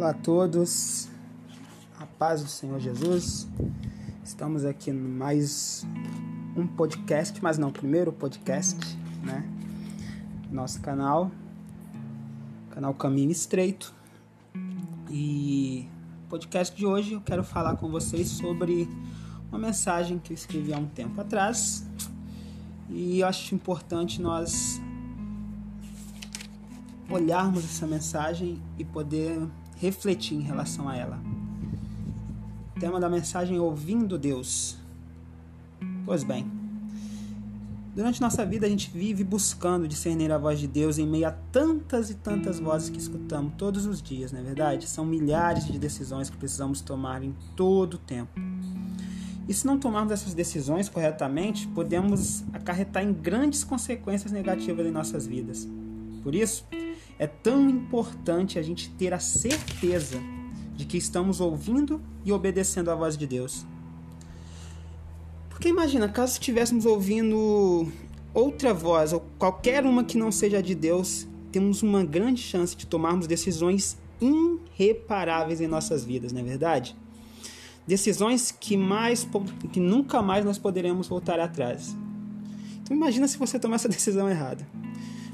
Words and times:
Olá 0.00 0.12
a 0.12 0.14
todos, 0.14 1.10
a 1.98 2.06
paz 2.06 2.42
do 2.42 2.48
Senhor 2.48 2.80
Jesus. 2.80 3.46
Estamos 4.24 4.64
aqui 4.64 4.90
no 4.90 5.06
mais 5.06 5.86
um 6.56 6.66
podcast, 6.66 7.38
mas 7.42 7.58
não, 7.58 7.70
primeiro 7.70 8.10
podcast, 8.10 8.78
né? 9.22 9.46
Nosso 10.50 10.80
canal, 10.80 11.30
canal 12.70 12.94
Caminho 12.94 13.30
Estreito. 13.30 13.94
E 15.10 15.86
podcast 16.30 16.74
de 16.74 16.86
hoje 16.86 17.12
eu 17.12 17.20
quero 17.20 17.44
falar 17.44 17.76
com 17.76 17.90
vocês 17.90 18.26
sobre 18.26 18.88
uma 19.50 19.58
mensagem 19.58 20.18
que 20.18 20.32
eu 20.32 20.34
escrevi 20.34 20.72
há 20.72 20.78
um 20.78 20.86
tempo 20.86 21.20
atrás. 21.20 21.86
E 22.88 23.20
eu 23.20 23.26
acho 23.26 23.54
importante 23.54 24.22
nós 24.22 24.80
olharmos 27.10 27.64
essa 27.66 27.86
mensagem 27.86 28.62
e 28.78 28.84
poder 28.84 29.46
refletir 29.80 30.36
em 30.36 30.42
relação 30.42 30.88
a 30.88 30.94
ela. 30.94 31.18
Tema 32.78 33.00
da 33.00 33.08
mensagem 33.08 33.58
Ouvindo 33.58 34.18
Deus. 34.18 34.76
Pois 36.04 36.22
bem, 36.22 36.46
durante 37.96 38.20
nossa 38.20 38.44
vida 38.44 38.66
a 38.66 38.68
gente 38.68 38.90
vive 38.90 39.24
buscando 39.24 39.88
discernir 39.88 40.30
a 40.30 40.36
voz 40.36 40.60
de 40.60 40.66
Deus 40.66 40.98
em 40.98 41.06
meio 41.06 41.28
a 41.28 41.30
tantas 41.30 42.10
e 42.10 42.14
tantas 42.14 42.60
vozes 42.60 42.90
que 42.90 42.98
escutamos 42.98 43.54
todos 43.56 43.86
os 43.86 44.02
dias, 44.02 44.32
não 44.32 44.40
é 44.40 44.42
verdade? 44.42 44.86
São 44.86 45.04
milhares 45.04 45.64
de 45.64 45.78
decisões 45.78 46.28
que 46.28 46.36
precisamos 46.36 46.82
tomar 46.82 47.22
em 47.22 47.34
todo 47.56 47.94
o 47.94 47.98
tempo. 47.98 48.38
E 49.48 49.54
se 49.54 49.66
não 49.66 49.78
tomarmos 49.78 50.12
essas 50.12 50.34
decisões 50.34 50.90
corretamente, 50.90 51.66
podemos 51.68 52.44
acarretar 52.52 53.02
em 53.02 53.14
grandes 53.14 53.64
consequências 53.64 54.30
negativas 54.30 54.86
em 54.86 54.90
nossas 54.90 55.26
vidas. 55.26 55.66
Por 56.22 56.34
isso, 56.34 56.66
é 57.20 57.26
tão 57.26 57.68
importante 57.68 58.58
a 58.58 58.62
gente 58.62 58.88
ter 58.92 59.12
a 59.12 59.18
certeza 59.18 60.18
de 60.74 60.86
que 60.86 60.96
estamos 60.96 61.38
ouvindo 61.38 62.00
e 62.24 62.32
obedecendo 62.32 62.90
a 62.90 62.94
voz 62.94 63.14
de 63.14 63.26
Deus. 63.26 63.66
Porque 65.50 65.68
imagina, 65.68 66.08
caso 66.08 66.32
estivéssemos 66.32 66.86
ouvindo 66.86 67.92
outra 68.32 68.72
voz, 68.72 69.12
ou 69.12 69.20
qualquer 69.38 69.84
uma 69.84 70.02
que 70.02 70.16
não 70.16 70.32
seja 70.32 70.62
de 70.62 70.74
Deus, 70.74 71.28
temos 71.52 71.82
uma 71.82 72.02
grande 72.02 72.40
chance 72.40 72.74
de 72.74 72.86
tomarmos 72.86 73.26
decisões 73.26 73.98
irreparáveis 74.18 75.60
em 75.60 75.66
nossas 75.66 76.02
vidas, 76.02 76.32
não 76.32 76.40
é 76.40 76.44
verdade? 76.44 76.96
Decisões 77.86 78.50
que 78.50 78.78
mais 78.78 79.28
que 79.70 79.78
nunca 79.78 80.22
mais 80.22 80.42
nós 80.42 80.56
poderemos 80.56 81.06
voltar 81.06 81.38
atrás. 81.38 81.94
Então 82.82 82.96
imagina 82.96 83.28
se 83.28 83.36
você 83.36 83.58
tomar 83.58 83.76
essa 83.76 83.88
decisão 83.92 84.26
errada. 84.26 84.66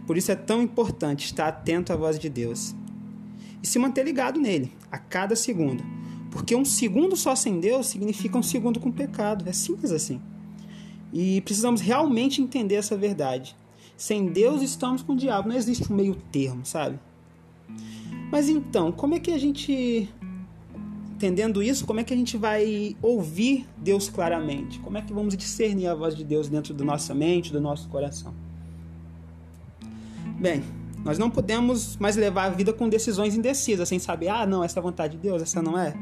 Por 0.07 0.17
isso 0.17 0.31
é 0.31 0.37
tão 0.37 0.63
importante 0.63 1.27
estar 1.27 1.49
atento 1.49 1.93
à 1.93 1.97
voz 1.97 2.19
de 2.19 2.29
Deus 2.29 2.75
e 3.63 3.67
se 3.67 3.79
manter 3.79 4.05
ligado 4.05 4.41
nele 4.41 4.73
a 4.91 4.99
cada 4.99 5.35
segundo. 5.35 5.83
Porque 6.31 6.55
um 6.55 6.65
segundo 6.65 7.17
só 7.17 7.35
sem 7.35 7.59
Deus 7.59 7.87
significa 7.87 8.39
um 8.39 8.43
segundo 8.43 8.79
com 8.79 8.93
pecado. 8.93 9.49
É 9.49 9.53
simples 9.53 9.91
assim. 9.91 10.21
E 11.13 11.41
precisamos 11.41 11.81
realmente 11.81 12.43
entender 12.43 12.75
essa 12.77 12.97
verdade. 12.97 13.57
Sem 13.97 14.27
Deus 14.27 14.63
estamos 14.63 15.03
com 15.03 15.15
o 15.15 15.17
diabo. 15.17 15.49
Não 15.49 15.57
existe 15.57 15.91
um 15.91 15.97
meio 15.97 16.15
termo, 16.31 16.65
sabe? 16.65 16.99
Mas 18.31 18.49
então, 18.49 18.93
como 18.93 19.15
é 19.15 19.21
que 19.21 19.31
a 19.31 19.39
gente, 19.39 20.09
entendendo 21.15 21.63
isso, 21.63 21.87
como 21.87 22.01
é 22.01 22.05
que 22.05 22.13
a 22.13 22.17
gente 22.17 22.37
vai 22.37 22.97
ouvir 23.01 23.67
Deus 23.79 24.09
claramente? 24.09 24.79
Como 24.81 24.99
é 24.99 25.03
que 25.03 25.13
vamos 25.13 25.37
discernir 25.37 25.87
a 25.87 25.95
voz 25.95 26.15
de 26.15 26.23
Deus 26.23 26.49
dentro 26.49 26.75
da 26.75 26.85
nossa 26.85 27.15
mente, 27.15 27.53
do 27.53 27.61
nosso 27.61 27.89
coração? 27.89 28.35
Bem, 30.39 30.63
nós 31.05 31.19
não 31.19 31.31
podemos 31.31 31.97
mais 31.97 32.17
levar 32.17 32.45
a 32.45 32.51
vida 32.51 32.73
com 32.73 32.89
decisões 32.89 33.35
indecisas, 33.35 33.89
sem 33.89 33.99
saber, 33.99 34.29
ah, 34.29 34.45
não, 34.47 34.63
essa 34.63 34.79
é 34.79 34.81
a 34.81 34.83
vontade 34.83 35.17
de 35.17 35.23
Deus, 35.23 35.41
essa 35.41 35.63
não 35.63 35.79
é. 35.79 35.95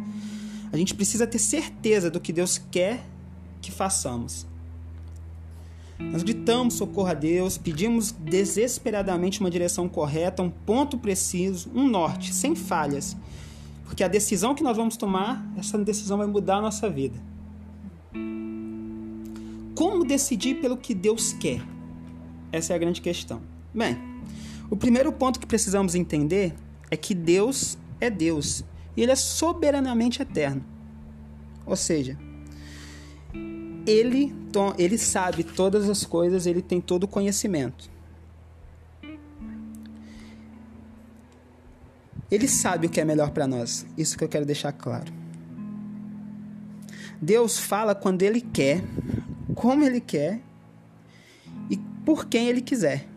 A 0.73 0.77
gente 0.77 0.95
precisa 0.95 1.27
ter 1.27 1.39
certeza 1.39 2.11
do 2.11 2.19
que 2.19 2.33
Deus 2.33 2.59
quer 2.71 3.05
que 3.61 3.71
façamos. 3.71 4.47
Nós 5.99 6.23
gritamos 6.23 6.75
socorro 6.75 7.09
a 7.09 7.15
Deus, 7.15 7.57
pedimos 7.57 8.11
desesperadamente 8.11 9.41
uma 9.41 9.51
direção 9.51 9.89
correta, 9.89 10.43
um 10.43 10.51
ponto 10.51 10.99
preciso, 10.99 11.71
um 11.75 11.87
norte, 11.87 12.35
sem 12.35 12.57
falhas. 12.57 13.17
Porque 13.85 14.03
a 14.03 14.09
decisão 14.09 14.55
que 14.55 14.65
nós 14.65 14.77
vamos 14.77 14.97
tomar, 14.97 15.47
essa 15.57 15.79
decisão 15.79 16.19
vai 16.19 16.27
mudar 16.27 16.57
a 16.57 16.63
nossa 16.63 16.91
vida. 16.91 17.19
Como 19.75 20.05
decidir 20.05 20.57
pelo 20.57 20.77
que 20.77 20.95
Deus 20.95 21.33
quer? 21.33 21.63
Essa 22.51 22.73
é 22.73 22.77
a 22.77 22.79
grande 22.79 23.01
questão. 23.01 23.54
Bem, 23.75 23.99
o 24.71 24.77
primeiro 24.77 25.13
ponto 25.13 25.41
que 25.41 25.47
precisamos 25.47 25.95
entender 25.95 26.55
é 26.91 26.97
que 26.97 27.15
Deus 27.15 27.77
é 28.01 28.09
Deus 28.09 28.65
e 28.97 29.03
Ele 29.03 29.13
é 29.13 29.17
soberanamente 29.17 30.23
eterno. 30.23 30.65
Ou 31.67 31.75
seja, 31.75 32.17
ele, 33.87 34.35
ele 34.79 34.99
sabe 34.99 35.45
todas 35.45 35.89
as 35.89 36.05
coisas, 36.05 36.47
ele 36.47 36.63
tem 36.63 36.81
todo 36.81 37.05
o 37.05 37.09
conhecimento. 37.09 37.91
Ele 42.31 42.49
sabe 42.49 42.87
o 42.87 42.91
que 42.91 43.01
é 43.01 43.05
melhor 43.05 43.31
para 43.31 43.47
nós. 43.47 43.87
Isso 43.97 44.17
que 44.17 44.25
eu 44.25 44.29
quero 44.29 44.45
deixar 44.45 44.73
claro. 44.73 45.13
Deus 47.21 47.59
fala 47.59 47.95
quando 47.95 48.23
ele 48.23 48.41
quer, 48.41 48.83
como 49.55 49.85
ele 49.85 50.01
quer 50.01 50.41
e 51.71 51.77
por 52.05 52.27
quem 52.27 52.49
ele 52.49 52.61
quiser. 52.61 53.14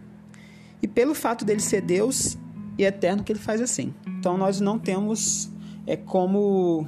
Pelo 0.97 1.13
fato 1.13 1.45
dele 1.45 1.59
ser 1.59 1.81
Deus 1.81 2.39
e 2.75 2.83
eterno 2.83 3.23
que 3.23 3.31
ele 3.31 3.37
faz 3.37 3.61
assim. 3.61 3.93
Então 4.07 4.35
nós 4.35 4.59
não 4.59 4.79
temos 4.79 5.47
é 5.85 5.95
como 5.95 6.87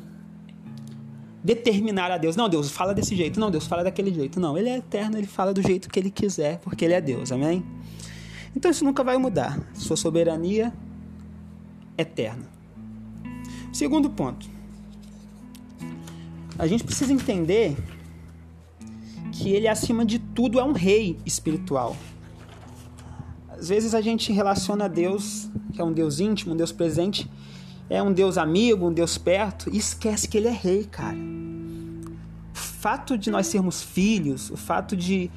determinar 1.43 2.09
a 2.09 2.17
Deus. 2.17 2.35
Não, 2.35 2.49
Deus 2.49 2.71
fala 2.71 2.91
desse 2.91 3.15
jeito. 3.15 3.39
Não, 3.39 3.51
Deus 3.51 3.67
fala 3.67 3.83
daquele 3.83 4.11
jeito. 4.11 4.39
Não, 4.39 4.57
ele 4.57 4.67
é 4.67 4.77
eterno, 4.77 5.15
ele 5.15 5.27
fala 5.27 5.53
do 5.53 5.61
jeito 5.61 5.87
que 5.87 5.99
ele 5.99 6.09
quiser, 6.09 6.57
porque 6.57 6.85
ele 6.85 6.95
é 6.95 6.99
Deus. 6.99 7.31
Amém? 7.31 7.63
Então 8.55 8.71
isso 8.71 8.83
nunca 8.83 9.03
vai 9.03 9.15
mudar. 9.15 9.61
Sua 9.75 9.95
soberania 9.95 10.73
eterna. 11.95 12.49
Segundo 13.71 14.09
ponto. 14.09 14.49
A 16.57 16.65
gente 16.65 16.83
precisa 16.83 17.13
entender 17.13 17.77
que 19.31 19.51
ele 19.51 19.67
acima 19.67 20.03
de 20.03 20.17
tudo 20.17 20.59
é 20.59 20.63
um 20.63 20.73
rei 20.73 21.19
espiritual. 21.27 21.95
Às 23.59 23.67
vezes 23.67 23.93
a 23.93 23.99
gente 23.99 24.31
relaciona 24.31 24.87
Deus, 24.87 25.49
que 25.73 25.81
é 25.81 25.83
um 25.83 25.91
Deus 25.91 26.21
íntimo, 26.21 26.53
um 26.53 26.55
Deus 26.55 26.71
presente, 26.71 27.29
é 27.89 28.01
um 28.01 28.13
Deus 28.13 28.37
amigo, 28.37 28.87
um 28.87 28.93
Deus 28.93 29.17
perto, 29.17 29.69
e 29.69 29.77
esquece 29.77 30.29
que 30.29 30.37
ele 30.37 30.47
é 30.47 30.51
rei, 30.51 30.85
cara. 30.85 31.17
O 31.17 32.57
fato 32.57 33.17
de 33.17 33.29
nós 33.29 33.47
sermos 33.47 33.83
filhos, 33.83 34.49
o 34.49 34.55
fato 34.55 34.95
de, 34.95 35.29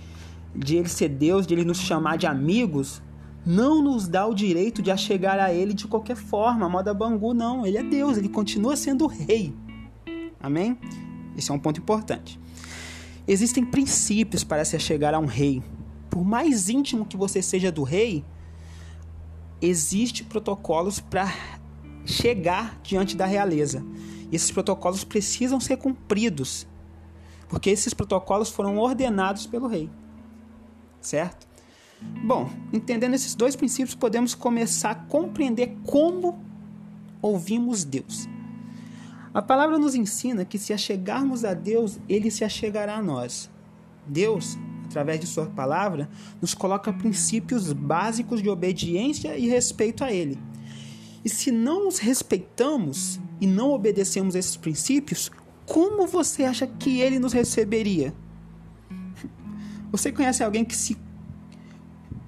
de 0.55 0.77
ele 0.77 0.89
ser 0.89 1.09
Deus, 1.09 1.49
de 1.49 1.55
ele 1.55 1.65
nos 1.65 1.79
chamar 1.79 2.17
de 2.17 2.25
amigos, 2.29 3.03
não 3.45 3.83
nos 3.83 4.07
dá 4.07 4.25
o 4.25 4.33
direito 4.33 4.81
de 4.81 4.93
achegar 4.93 5.41
a 5.41 5.53
ele 5.53 5.75
de 5.75 5.89
qualquer 5.89 6.17
forma, 6.17 6.69
moda 6.69 6.95
bangu, 6.95 7.35
não. 7.35 7.67
Ele 7.67 7.77
é 7.77 7.83
Deus, 7.83 8.17
ele 8.17 8.29
continua 8.29 8.77
sendo 8.77 9.09
rei. 9.09 9.53
Amém? 10.39 10.79
Esse 11.37 11.51
é 11.51 11.55
um 11.55 11.59
ponto 11.59 11.81
importante. 11.81 12.39
Existem 13.27 13.65
princípios 13.65 14.45
para 14.45 14.65
se 14.65 14.77
achegar 14.77 15.13
a 15.13 15.19
um 15.19 15.27
rei 15.27 15.61
por 16.13 16.23
mais 16.23 16.69
íntimo 16.69 17.07
que 17.07 17.17
você 17.17 17.41
seja 17.41 17.73
do 17.73 17.83
rei, 17.83 18.23
existe 19.63 20.23
protocolos 20.23 21.01
para 21.01 21.27
chegar 22.05 22.79
diante 22.83 23.17
da 23.17 23.25
realeza. 23.25 23.83
E 24.31 24.37
esses 24.37 24.51
protocolos 24.51 25.05
precisam 25.05 25.59
ser 25.59 25.79
cumpridos, 25.79 26.69
porque 27.49 27.71
esses 27.71 27.95
protocolos 27.95 28.51
foram 28.51 28.77
ordenados 28.77 29.47
pelo 29.47 29.67
rei. 29.67 29.89
Certo? 31.01 31.49
Bom, 32.23 32.51
entendendo 32.75 33.15
esses 33.15 33.35
dois 33.35 33.57
princípios, 33.57 33.95
podemos 33.95 34.35
começar 34.35 34.91
a 34.91 34.95
compreender 34.95 35.79
como 35.87 36.45
ouvimos 37.23 37.85
Deus. 37.85 38.29
A 39.33 39.41
palavra 39.41 39.79
nos 39.79 39.95
ensina 39.95 40.45
que 40.45 40.59
se 40.59 40.75
achegarmos 40.75 41.43
a 41.43 41.55
Deus, 41.55 41.99
ele 42.07 42.31
se 42.31 42.45
achegará 42.45 42.97
a 42.97 43.03
nós. 43.03 43.51
Deus 44.07 44.59
através 44.93 45.19
de 45.19 45.27
Sua 45.27 45.47
palavra, 45.47 46.09
nos 46.41 46.55
coloca 46.55 46.93
princípios 46.93 47.73
básicos 47.73 48.43
de 48.43 48.49
obediência 48.49 49.37
e 49.37 49.49
respeito 49.49 50.05
a 50.05 50.13
Ele. 50.13 50.39
E 51.25 51.29
se 51.29 51.51
não 51.51 51.89
os 51.89 51.99
respeitamos 51.99 53.19
e 53.41 53.47
não 53.47 53.71
obedecemos 53.71 54.35
esses 54.35 54.57
princípios, 54.57 55.31
como 55.65 56.07
você 56.07 56.45
acha 56.45 56.67
que 56.67 57.01
Ele 57.01 57.19
nos 57.19 57.33
receberia? 57.33 58.15
Você 59.91 60.11
conhece 60.11 60.43
alguém 60.43 60.65
que 60.65 60.75
se 60.75 60.97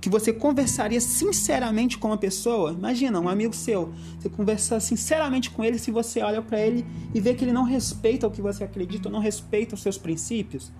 que 0.01 0.11
você 0.11 0.35
conversaria 0.35 1.01
sinceramente 1.01 1.97
com 1.97 2.09
uma 2.09 2.19
pessoa, 2.19 2.73
imagina, 2.73 3.19
um 3.19 3.27
amigo 3.27 3.55
seu, 3.55 3.91
você 4.19 4.29
conversa 4.29 4.79
sinceramente 4.79 5.51
com 5.51 5.65
ele 5.65 5.79
se 5.79 5.91
você 5.91 6.21
olha 6.21 6.43
para 6.43 6.61
ele 6.61 6.85
e 7.15 7.21
vê 7.21 7.33
que 7.33 7.43
ele 7.43 7.55
não 7.55 7.65
respeita 7.65 8.27
o 8.27 8.31
que 8.31 8.43
você 8.43 8.65
acredita 8.65 9.09
não 9.09 9.19
respeita 9.19 9.75
os 9.75 9.81
seus 9.81 9.97
princípios, 9.97 10.71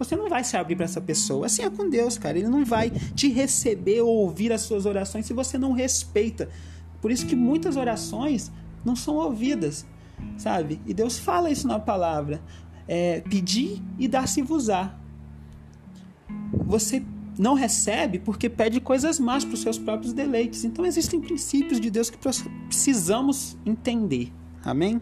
você 0.00 0.16
não 0.16 0.30
vai 0.30 0.42
se 0.42 0.56
abrir 0.56 0.76
para 0.76 0.86
essa 0.86 1.00
pessoa. 1.00 1.44
Assim 1.44 1.62
é 1.62 1.68
com 1.68 1.90
Deus, 1.90 2.16
cara. 2.16 2.38
Ele 2.38 2.48
não 2.48 2.64
vai 2.64 2.88
te 2.88 3.28
receber 3.28 4.00
ou 4.00 4.08
ouvir 4.08 4.50
as 4.50 4.62
suas 4.62 4.86
orações 4.86 5.26
se 5.26 5.34
você 5.34 5.58
não 5.58 5.72
respeita. 5.72 6.48
Por 7.02 7.10
isso 7.10 7.26
que 7.26 7.36
muitas 7.36 7.76
orações 7.76 8.50
não 8.82 8.96
são 8.96 9.16
ouvidas, 9.16 9.84
sabe? 10.38 10.80
E 10.86 10.94
Deus 10.94 11.18
fala 11.18 11.50
isso 11.50 11.68
na 11.68 11.78
palavra: 11.78 12.40
é, 12.88 13.20
pedir 13.20 13.82
e 13.98 14.08
dar-se-vos-á. 14.08 14.98
Você 16.64 17.04
não 17.38 17.52
recebe 17.52 18.18
porque 18.18 18.48
pede 18.48 18.80
coisas 18.80 19.20
más 19.20 19.44
para 19.44 19.52
os 19.52 19.60
seus 19.60 19.76
próprios 19.76 20.14
deleites. 20.14 20.64
Então 20.64 20.86
existem 20.86 21.20
princípios 21.20 21.78
de 21.78 21.90
Deus 21.90 22.08
que 22.08 22.16
precisamos 22.68 23.54
entender. 23.66 24.32
Amém? 24.64 24.98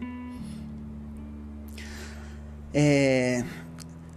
É... 2.73 3.45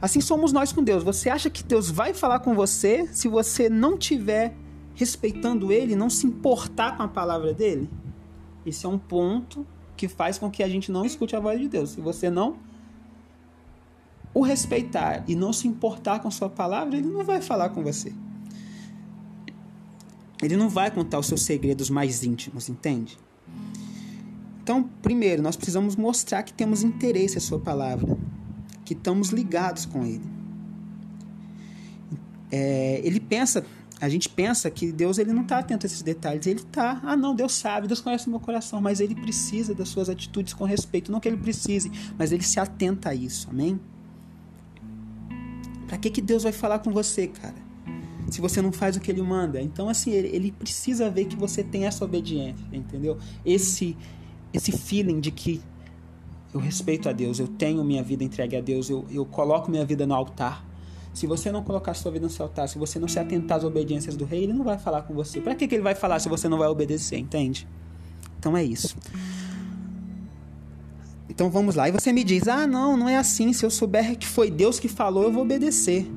Assim 0.02 0.20
somos 0.20 0.52
nós 0.52 0.72
com 0.72 0.82
Deus. 0.82 1.04
Você 1.04 1.30
acha 1.30 1.48
que 1.48 1.62
Deus 1.62 1.88
vai 1.88 2.12
falar 2.12 2.40
com 2.40 2.56
você 2.56 3.08
se 3.12 3.28
você 3.28 3.70
não 3.70 3.96
tiver 3.96 4.52
respeitando 4.96 5.72
Ele, 5.72 5.94
não 5.94 6.10
se 6.10 6.26
importar 6.26 6.96
com 6.96 7.04
a 7.04 7.08
palavra 7.08 7.54
dele? 7.54 7.88
Esse 8.66 8.84
é 8.84 8.88
um 8.88 8.98
ponto 8.98 9.64
que 9.96 10.08
faz 10.08 10.38
com 10.38 10.50
que 10.50 10.64
a 10.64 10.68
gente 10.68 10.90
não 10.90 11.04
escute 11.04 11.36
a 11.36 11.40
voz 11.40 11.60
de 11.60 11.68
Deus. 11.68 11.90
Se 11.90 12.00
você 12.00 12.28
não 12.28 12.56
o 14.34 14.42
respeitar 14.42 15.22
e 15.28 15.36
não 15.36 15.52
se 15.52 15.68
importar 15.68 16.18
com 16.18 16.30
sua 16.32 16.50
palavra, 16.50 16.96
ele 16.96 17.08
não 17.08 17.24
vai 17.24 17.40
falar 17.40 17.68
com 17.68 17.84
você. 17.84 18.12
Ele 20.42 20.56
não 20.56 20.68
vai 20.68 20.90
contar 20.90 21.20
os 21.20 21.26
seus 21.26 21.42
segredos 21.42 21.88
mais 21.88 22.24
íntimos, 22.24 22.68
entende? 22.68 23.16
Então, 24.62 24.82
primeiro, 25.00 25.42
nós 25.42 25.54
precisamos 25.54 25.94
mostrar 25.94 26.42
que 26.42 26.52
temos 26.52 26.82
interesse 26.82 27.36
em 27.36 27.40
sua 27.40 27.60
palavra, 27.60 28.18
que 28.92 28.98
estamos 28.98 29.30
ligados 29.30 29.86
com 29.86 30.04
ele. 30.04 30.24
É, 32.50 33.00
ele 33.02 33.18
pensa, 33.18 33.64
a 33.98 34.08
gente 34.08 34.28
pensa 34.28 34.70
que 34.70 34.92
Deus 34.92 35.16
ele 35.16 35.32
não 35.32 35.42
está 35.42 35.58
atento 35.58 35.86
a 35.86 35.88
esses 35.88 36.02
detalhes. 36.02 36.46
Ele 36.46 36.60
está, 36.60 37.00
ah 37.02 37.16
não, 37.16 37.34
Deus 37.34 37.54
sabe, 37.54 37.88
Deus 37.88 38.00
conhece 38.00 38.26
o 38.26 38.30
meu 38.30 38.40
coração, 38.40 38.80
mas 38.80 39.00
ele 39.00 39.14
precisa 39.14 39.74
das 39.74 39.88
suas 39.88 40.10
atitudes 40.10 40.52
com 40.52 40.64
respeito, 40.64 41.10
não 41.10 41.18
que 41.18 41.28
ele 41.28 41.38
precise, 41.38 41.90
mas 42.18 42.32
ele 42.32 42.42
se 42.42 42.60
atenta 42.60 43.10
a 43.10 43.14
isso, 43.14 43.48
amém? 43.50 43.80
Para 45.88 45.96
que, 45.96 46.10
que 46.10 46.20
Deus 46.20 46.42
vai 46.42 46.52
falar 46.52 46.80
com 46.80 46.92
você, 46.92 47.26
cara? 47.26 47.54
Se 48.30 48.40
você 48.40 48.62
não 48.62 48.72
faz 48.72 48.96
o 48.96 49.00
que 49.00 49.10
ele 49.10 49.20
manda. 49.20 49.60
Então, 49.60 49.88
assim, 49.88 50.10
ele, 50.10 50.28
ele 50.28 50.52
precisa 50.52 51.10
ver 51.10 51.26
que 51.26 51.36
você 51.36 51.62
tem 51.62 51.86
essa 51.86 52.04
obediência, 52.04 52.64
entendeu? 52.72 53.18
Esse, 53.44 53.96
esse 54.54 54.72
feeling 54.72 55.20
de 55.20 55.30
que 55.30 55.60
eu 56.52 56.60
respeito 56.60 57.08
a 57.08 57.12
Deus, 57.12 57.38
eu 57.38 57.48
tenho 57.48 57.82
minha 57.82 58.02
vida 58.02 58.22
entregue 58.22 58.56
a 58.56 58.60
Deus, 58.60 58.90
eu, 58.90 59.04
eu 59.10 59.24
coloco 59.24 59.70
minha 59.70 59.84
vida 59.84 60.06
no 60.06 60.14
altar. 60.14 60.64
Se 61.14 61.26
você 61.26 61.52
não 61.52 61.62
colocar 61.62 61.94
sua 61.94 62.10
vida 62.10 62.26
no 62.26 62.32
seu 62.32 62.46
altar, 62.46 62.68
se 62.68 62.78
você 62.78 62.98
não 62.98 63.08
se 63.08 63.18
atentar 63.18 63.58
às 63.58 63.64
obediências 63.64 64.16
do 64.16 64.24
rei, 64.24 64.44
ele 64.44 64.52
não 64.52 64.64
vai 64.64 64.78
falar 64.78 65.02
com 65.02 65.14
você. 65.14 65.40
Para 65.40 65.54
que, 65.54 65.68
que 65.68 65.74
ele 65.74 65.82
vai 65.82 65.94
falar 65.94 66.18
se 66.18 66.28
você 66.28 66.48
não 66.48 66.58
vai 66.58 66.68
obedecer, 66.68 67.18
entende? 67.18 67.68
Então 68.38 68.56
é 68.56 68.64
isso. 68.64 68.96
Então 71.28 71.50
vamos 71.50 71.74
lá. 71.74 71.88
E 71.88 71.92
você 71.92 72.12
me 72.12 72.24
diz: 72.24 72.48
ah, 72.48 72.66
não, 72.66 72.96
não 72.96 73.08
é 73.08 73.16
assim. 73.16 73.52
Se 73.52 73.64
eu 73.64 73.70
souber 73.70 74.16
que 74.16 74.26
foi 74.26 74.50
Deus 74.50 74.80
que 74.80 74.88
falou, 74.88 75.24
eu 75.24 75.32
vou 75.32 75.42
obedecer. 75.42 76.10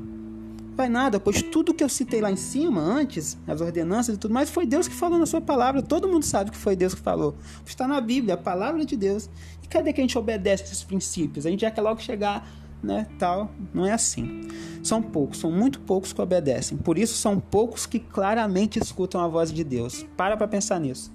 Vai 0.75 0.89
nada, 0.89 1.22
pois 1.22 1.42
tudo 1.42 1.74
que 1.74 1.81
eu 1.81 1.88
citei 1.88 2.19
lá 2.19 2.30
em 2.30 2.36
cima, 2.36 2.81
antes, 2.81 3.38
as 3.48 3.62
ordenanças 3.62 4.16
e 4.16 4.18
tudo 4.18 4.33
mais, 4.33 4.50
foi 4.50 4.66
Deus 4.66 4.89
que 4.89 4.94
falou 4.94 5.18
na 5.18 5.25
sua 5.25 5.39
palavra. 5.39 5.81
Todo 5.81 6.06
mundo 6.06 6.25
sabe 6.25 6.51
que 6.51 6.57
foi 6.57 6.75
Deus 6.75 6.94
que 6.94 7.00
falou. 7.00 7.33
Está 7.66 7.88
na 7.88 8.01
Bíblia, 8.01 8.33
a 8.33 8.38
palavra 8.38 8.83
de 8.83 8.98
Deus. 8.98 9.30
E 9.63 9.68
cadê 9.68 9.94
que 9.94 10.01
a 10.01 10.04
gente 10.04 10.18
obedece 10.18 10.63
esses 10.63 10.83
princípios? 10.83 11.45
A 11.45 11.50
gente 11.50 11.62
já 11.62 11.72
quer 11.72 11.81
logo 11.81 12.01
chegar, 12.01 12.45
né, 12.83 13.07
tal. 13.18 13.51
Não 13.74 13.86
é 13.86 13.94
assim. 13.94 14.50
São 14.83 15.01
poucos, 15.01 15.39
são 15.39 15.50
muito 15.50 15.80
poucos 15.80 16.12
que 16.12 16.22
obedecem. 16.22 16.77
Por 16.77 16.98
isso, 16.98 17.13
são 17.13 17.39
poucos 17.39 17.86
que 17.86 17.98
claramente 17.98 18.77
escutam 18.77 19.22
a 19.22 19.30
voz 19.30 19.54
de 19.54 19.63
Deus. 19.63 20.06
Para 20.18 20.36
para 20.36 20.48
pensar 20.48 20.77
nisso. 20.77 21.10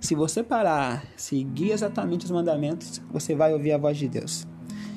Se 0.00 0.14
você 0.14 0.42
parar, 0.42 1.04
seguir 1.18 1.72
exatamente 1.72 2.24
os 2.24 2.30
mandamentos, 2.30 3.02
você 3.10 3.34
vai 3.34 3.52
ouvir 3.52 3.72
a 3.72 3.78
voz 3.78 3.98
de 3.98 4.08
Deus. 4.08 4.46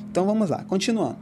Então 0.09 0.25
vamos 0.25 0.49
lá, 0.49 0.63
continuando. 0.63 1.17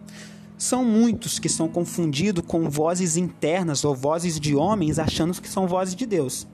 São 0.58 0.84
muitos 0.84 1.38
que 1.38 1.48
são 1.48 1.68
confundidos 1.68 2.44
com 2.46 2.70
vozes 2.70 3.16
internas 3.16 3.86
ou 3.86 3.96
vozes 3.96 4.40
de 4.40 4.56
homens 4.56 4.98
achando 4.98 5.40
que 5.40 5.48
são 5.48 5.68
vozes 5.68 5.94
de 5.94 6.06
Deus. 6.06 6.48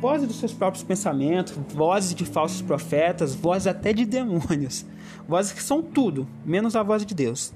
Vozes 0.00 0.28
dos 0.28 0.38
seus 0.38 0.52
próprios 0.52 0.84
pensamentos, 0.84 1.52
vozes 1.74 2.14
de 2.14 2.24
falsos 2.24 2.62
profetas, 2.62 3.34
vozes 3.34 3.66
até 3.66 3.92
de 3.92 4.04
demônios. 4.04 4.86
Vozes 5.28 5.52
que 5.52 5.62
são 5.62 5.82
tudo, 5.82 6.28
menos 6.44 6.76
a 6.76 6.82
voz 6.82 7.04
de 7.04 7.14
Deus. 7.14 7.52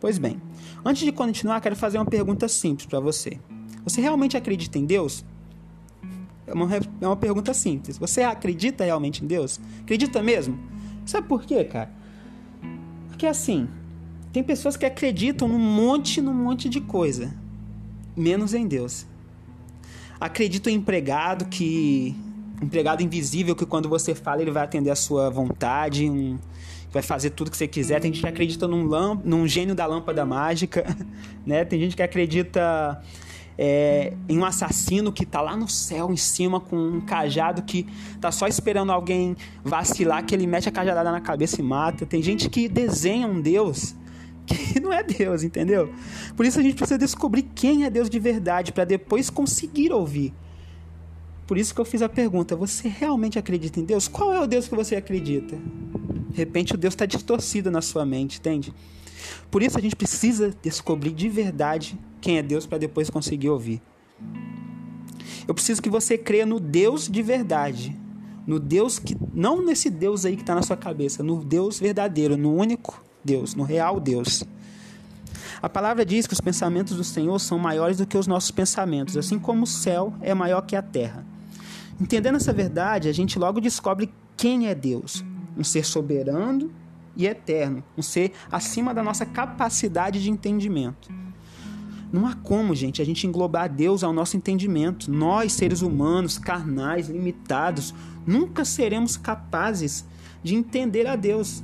Pois 0.00 0.18
bem, 0.18 0.42
antes 0.84 1.04
de 1.04 1.12
continuar, 1.12 1.60
quero 1.60 1.76
fazer 1.76 1.98
uma 1.98 2.04
pergunta 2.04 2.48
simples 2.48 2.86
para 2.86 2.98
você. 2.98 3.38
Você 3.84 4.00
realmente 4.00 4.36
acredita 4.36 4.76
em 4.76 4.84
Deus? 4.84 5.24
É 6.46 6.52
uma, 6.52 6.68
é 7.00 7.06
uma 7.06 7.16
pergunta 7.16 7.54
simples. 7.54 7.96
Você 7.98 8.22
acredita 8.22 8.84
realmente 8.84 9.24
em 9.24 9.26
Deus? 9.28 9.60
Acredita 9.82 10.20
mesmo? 10.20 10.58
Sabe 11.06 11.28
por 11.28 11.44
quê, 11.44 11.62
cara? 11.64 11.90
Porque 13.08 13.26
assim, 13.26 13.68
tem 14.32 14.42
pessoas 14.42 14.76
que 14.76 14.86
acreditam 14.86 15.46
num 15.46 15.58
monte, 15.58 16.20
num 16.22 16.32
monte 16.32 16.68
de 16.68 16.80
coisa, 16.80 17.34
menos 18.16 18.54
em 18.54 18.66
Deus. 18.66 19.06
Acredito 20.18 20.70
em 20.70 20.74
empregado 20.74 21.46
que 21.46 22.16
empregado 22.62 23.02
invisível 23.02 23.56
que 23.56 23.66
quando 23.66 23.88
você 23.88 24.14
fala 24.14 24.40
ele 24.40 24.52
vai 24.52 24.62
atender 24.62 24.90
a 24.90 24.94
sua 24.94 25.28
vontade, 25.28 26.08
um, 26.08 26.38
vai 26.92 27.02
fazer 27.02 27.30
tudo 27.30 27.50
que 27.50 27.56
você 27.56 27.66
quiser. 27.66 28.00
Tem 28.00 28.12
gente 28.12 28.22
que 28.22 28.28
acredita 28.28 28.68
num, 28.68 28.88
num 29.24 29.46
gênio 29.48 29.74
da 29.74 29.84
lâmpada 29.84 30.24
mágica, 30.24 30.84
né? 31.44 31.64
Tem 31.64 31.80
gente 31.80 31.96
que 31.96 32.02
acredita 32.02 33.02
é, 33.58 34.14
em 34.28 34.38
um 34.38 34.44
assassino 34.44 35.12
que 35.12 35.26
tá 35.26 35.40
lá 35.40 35.56
no 35.56 35.68
céu 35.68 36.10
em 36.10 36.16
cima 36.16 36.60
com 36.60 36.76
um 36.76 37.00
cajado 37.00 37.62
que 37.62 37.86
tá 38.20 38.30
só 38.30 38.46
esperando 38.46 38.92
alguém 38.92 39.36
vacilar 39.64 40.24
que 40.24 40.34
ele 40.34 40.46
mete 40.46 40.68
a 40.68 40.72
cajadada 40.72 41.10
na 41.10 41.20
cabeça 41.20 41.60
e 41.60 41.64
mata. 41.64 42.06
Tem 42.06 42.22
gente 42.22 42.48
que 42.48 42.68
desenha 42.68 43.26
um 43.26 43.40
Deus 43.40 43.94
que 44.54 44.78
não 44.80 44.92
é 44.92 45.02
Deus, 45.02 45.42
entendeu? 45.42 45.92
Por 46.36 46.46
isso 46.46 46.58
a 46.58 46.62
gente 46.62 46.76
precisa 46.76 46.98
descobrir 46.98 47.42
quem 47.54 47.84
é 47.84 47.90
Deus 47.90 48.08
de 48.08 48.18
verdade 48.18 48.72
para 48.72 48.84
depois 48.84 49.30
conseguir 49.30 49.92
ouvir. 49.92 50.32
Por 51.46 51.58
isso 51.58 51.74
que 51.74 51.80
eu 51.80 51.84
fiz 51.84 52.02
a 52.02 52.08
pergunta: 52.08 52.56
você 52.56 52.88
realmente 52.88 53.38
acredita 53.38 53.80
em 53.80 53.84
Deus? 53.84 54.08
Qual 54.08 54.32
é 54.32 54.40
o 54.40 54.46
Deus 54.46 54.68
que 54.68 54.74
você 54.74 54.96
acredita? 54.96 55.56
De 56.30 56.36
repente 56.36 56.74
o 56.74 56.78
Deus 56.78 56.94
está 56.94 57.04
distorcido 57.04 57.70
na 57.70 57.82
sua 57.82 58.06
mente, 58.06 58.38
entende? 58.38 58.72
Por 59.50 59.62
isso 59.62 59.78
a 59.78 59.80
gente 59.80 59.94
precisa 59.94 60.54
descobrir 60.62 61.12
de 61.12 61.28
verdade 61.28 61.98
quem 62.20 62.38
é 62.38 62.42
Deus 62.42 62.66
para 62.66 62.78
depois 62.78 63.10
conseguir 63.10 63.50
ouvir. 63.50 63.82
Eu 65.46 65.54
preciso 65.54 65.82
que 65.82 65.90
você 65.90 66.16
creia 66.16 66.46
no 66.46 66.58
Deus 66.58 67.08
de 67.08 67.22
verdade. 67.22 67.96
No 68.46 68.58
Deus 68.58 68.98
que. 68.98 69.16
Não 69.34 69.64
nesse 69.64 69.90
Deus 69.90 70.24
aí 70.24 70.36
que 70.36 70.42
está 70.42 70.54
na 70.54 70.62
sua 70.62 70.76
cabeça. 70.76 71.22
No 71.22 71.44
Deus 71.44 71.78
verdadeiro, 71.78 72.36
no 72.36 72.54
único 72.54 73.02
Deus, 73.24 73.54
no 73.54 73.62
real 73.62 74.00
Deus. 74.00 74.44
A 75.60 75.68
palavra 75.68 76.04
diz 76.04 76.26
que 76.26 76.32
os 76.32 76.40
pensamentos 76.40 76.96
do 76.96 77.04
Senhor 77.04 77.38
são 77.38 77.58
maiores 77.58 77.98
do 77.98 78.06
que 78.06 78.18
os 78.18 78.26
nossos 78.26 78.50
pensamentos, 78.50 79.16
assim 79.16 79.38
como 79.38 79.62
o 79.62 79.66
céu 79.66 80.12
é 80.20 80.34
maior 80.34 80.62
que 80.62 80.74
a 80.74 80.82
terra. 80.82 81.24
Entendendo 82.00 82.36
essa 82.36 82.52
verdade, 82.52 83.08
a 83.08 83.12
gente 83.12 83.38
logo 83.38 83.60
descobre 83.60 84.10
quem 84.36 84.66
é 84.66 84.74
Deus: 84.74 85.24
um 85.56 85.62
ser 85.62 85.84
soberano 85.84 86.72
e 87.16 87.26
eterno, 87.26 87.84
um 87.96 88.02
ser 88.02 88.32
acima 88.50 88.92
da 88.92 89.02
nossa 89.02 89.24
capacidade 89.24 90.20
de 90.20 90.30
entendimento. 90.30 91.10
Não 92.12 92.26
há 92.26 92.34
como, 92.34 92.74
gente, 92.74 93.00
a 93.00 93.04
gente 93.06 93.26
englobar 93.26 93.72
Deus 93.72 94.04
ao 94.04 94.12
nosso 94.12 94.36
entendimento. 94.36 95.10
Nós, 95.10 95.52
seres 95.54 95.80
humanos, 95.80 96.36
carnais, 96.36 97.08
limitados, 97.08 97.94
nunca 98.26 98.64
seremos 98.66 99.16
capazes 99.16 100.04
de 100.42 100.54
entender 100.54 101.06
a 101.06 101.16
Deus. 101.16 101.62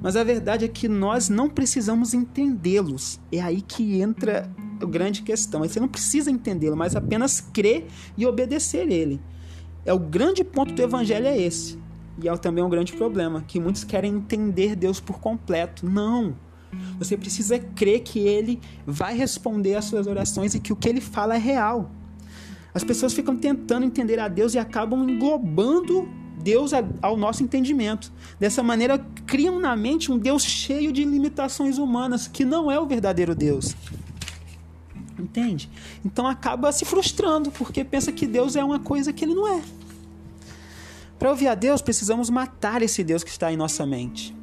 Mas 0.00 0.16
a 0.16 0.22
verdade 0.22 0.64
é 0.64 0.68
que 0.68 0.88
nós 0.88 1.28
não 1.28 1.48
precisamos 1.48 2.14
entendê-los. 2.14 3.20
É 3.32 3.40
aí 3.40 3.60
que 3.60 4.00
entra 4.00 4.50
a 4.80 4.86
grande 4.86 5.22
questão. 5.22 5.60
Você 5.60 5.80
não 5.80 5.88
precisa 5.88 6.30
entendê-lo, 6.30 6.76
mas 6.76 6.94
apenas 6.94 7.40
crer 7.40 7.86
e 8.16 8.24
obedecer 8.26 8.90
ele. 8.90 9.20
É 9.84 9.92
o 9.92 9.98
grande 9.98 10.44
ponto 10.44 10.72
do 10.72 10.82
evangelho 10.82 11.26
é 11.26 11.36
esse. 11.36 11.78
E 12.22 12.28
é 12.28 12.36
também 12.36 12.62
um 12.62 12.68
grande 12.68 12.92
problema, 12.92 13.42
que 13.46 13.60
muitos 13.60 13.84
querem 13.84 14.14
entender 14.14 14.74
Deus 14.74 15.00
por 15.00 15.20
completo. 15.20 15.86
Não. 15.86 16.36
Você 16.98 17.16
precisa 17.16 17.58
crer 17.58 18.00
que 18.00 18.18
ele 18.18 18.60
vai 18.86 19.16
responder 19.16 19.74
às 19.74 19.86
suas 19.86 20.06
orações 20.06 20.54
e 20.54 20.60
que 20.60 20.72
o 20.72 20.76
que 20.76 20.88
ele 20.88 21.00
fala 21.00 21.36
é 21.36 21.38
real. 21.38 21.90
As 22.74 22.84
pessoas 22.84 23.12
ficam 23.12 23.36
tentando 23.36 23.86
entender 23.86 24.18
a 24.18 24.28
Deus 24.28 24.54
e 24.54 24.58
acabam 24.58 25.08
englobando 25.08 26.08
Deus 26.42 26.72
ao 27.02 27.16
nosso 27.16 27.42
entendimento. 27.42 28.12
Dessa 28.38 28.62
maneira, 28.62 28.98
criam 29.26 29.58
na 29.58 29.76
mente 29.76 30.10
um 30.10 30.18
Deus 30.18 30.42
cheio 30.44 30.92
de 30.92 31.04
limitações 31.04 31.78
humanas, 31.78 32.26
que 32.28 32.44
não 32.44 32.70
é 32.70 32.78
o 32.78 32.86
verdadeiro 32.86 33.34
Deus. 33.34 33.74
Entende? 35.18 35.68
Então 36.04 36.26
acaba 36.26 36.70
se 36.72 36.84
frustrando, 36.84 37.50
porque 37.50 37.84
pensa 37.84 38.12
que 38.12 38.26
Deus 38.26 38.56
é 38.56 38.62
uma 38.62 38.78
coisa 38.78 39.12
que 39.12 39.24
ele 39.24 39.34
não 39.34 39.46
é. 39.46 39.62
Para 41.18 41.30
ouvir 41.30 41.48
a 41.48 41.54
Deus, 41.54 41.82
precisamos 41.82 42.30
matar 42.30 42.80
esse 42.80 43.02
Deus 43.02 43.24
que 43.24 43.30
está 43.30 43.52
em 43.52 43.56
nossa 43.56 43.84
mente. 43.84 44.34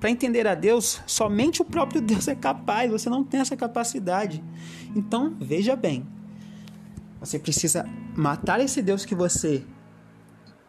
Para 0.00 0.10
entender 0.10 0.46
a 0.46 0.54
Deus, 0.54 1.00
somente 1.06 1.62
o 1.62 1.64
próprio 1.64 2.00
Deus 2.00 2.26
é 2.28 2.34
capaz, 2.34 2.90
você 2.90 3.10
não 3.10 3.22
tem 3.22 3.40
essa 3.40 3.56
capacidade. 3.56 4.42
Então, 4.96 5.34
veja 5.38 5.76
bem, 5.76 6.06
você 7.20 7.38
precisa 7.38 7.88
matar 8.16 8.60
esse 8.60 8.82
Deus 8.82 9.04
que 9.04 9.14
você 9.14 9.64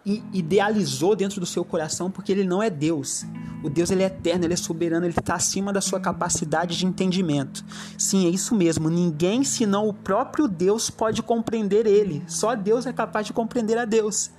idealizou 0.06 1.16
dentro 1.16 1.40
do 1.40 1.46
seu 1.46 1.66
coração, 1.66 2.12
porque 2.12 2.32
ele 2.32 2.44
não 2.44 2.62
é 2.62 2.70
Deus. 2.70 3.26
O 3.64 3.70
Deus 3.70 3.90
ele 3.90 4.04
é 4.04 4.06
eterno, 4.06 4.46
ele 4.46 4.54
é 4.54 4.58
soberano, 4.58 5.06
ele 5.06 5.18
está 5.18 5.34
acima 5.34 5.74
da 5.74 5.82
sua 5.82 6.00
capacidade 6.00 6.78
de 6.78 6.86
entendimento. 6.86 7.66
Sim, 7.98 8.28
é 8.28 8.30
isso 8.30 8.54
mesmo. 8.54 8.90
Ninguém 8.90 9.44
senão 9.44 9.88
o 9.88 9.94
próprio 9.94 10.48
Deus 10.48 10.92
pode 10.92 11.24
compreender 11.24 11.88
ele. 11.88 12.24
Só 12.28 12.56
Deus 12.56 12.86
é 12.86 12.94
capaz 12.94 13.26
de 13.26 13.34
compreender 13.34 13.80
a 13.80 13.86
Deus. 13.86 14.30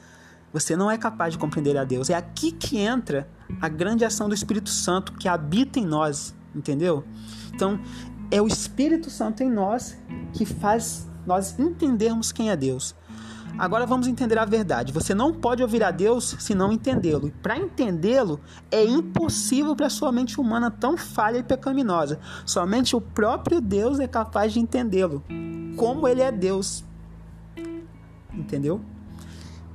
Você 0.52 0.76
não 0.76 0.88
é 0.88 0.96
capaz 0.96 1.32
de 1.32 1.38
compreender 1.38 1.76
a 1.76 1.82
Deus. 1.82 2.08
É 2.08 2.14
aqui 2.14 2.52
que 2.52 2.78
entra 2.78 3.28
a 3.60 3.68
grande 3.68 4.04
ação 4.04 4.28
do 4.28 4.34
Espírito 4.34 4.70
Santo 4.70 5.12
que 5.14 5.28
habita 5.28 5.80
em 5.80 5.84
nós, 5.84 6.32
entendeu? 6.54 7.04
Então, 7.52 7.80
é 8.30 8.40
o 8.40 8.46
Espírito 8.46 9.10
Santo 9.10 9.42
em 9.42 9.50
nós 9.50 9.98
que 10.32 10.46
faz 10.46 11.08
nós 11.26 11.58
entendermos 11.58 12.30
quem 12.30 12.50
é 12.50 12.56
Deus. 12.56 12.94
Agora 13.58 13.86
vamos 13.86 14.06
entender 14.06 14.38
a 14.38 14.44
verdade. 14.44 14.92
Você 14.92 15.14
não 15.14 15.32
pode 15.32 15.62
ouvir 15.62 15.82
a 15.82 15.90
Deus 15.90 16.36
se 16.38 16.54
não 16.54 16.70
entendê-lo. 16.70 17.28
E 17.28 17.30
para 17.30 17.56
entendê-lo 17.56 18.38
é 18.70 18.84
impossível 18.84 19.74
para 19.74 19.88
sua 19.88 20.12
mente 20.12 20.38
humana 20.38 20.70
tão 20.70 20.96
falha 20.96 21.38
e 21.38 21.42
pecaminosa. 21.42 22.18
Somente 22.44 22.94
o 22.94 23.00
próprio 23.00 23.60
Deus 23.60 23.98
é 23.98 24.06
capaz 24.06 24.52
de 24.52 24.60
entendê-lo. 24.60 25.24
Como 25.76 26.06
ele 26.06 26.20
é 26.20 26.30
Deus. 26.30 26.84
Entendeu? 28.32 28.82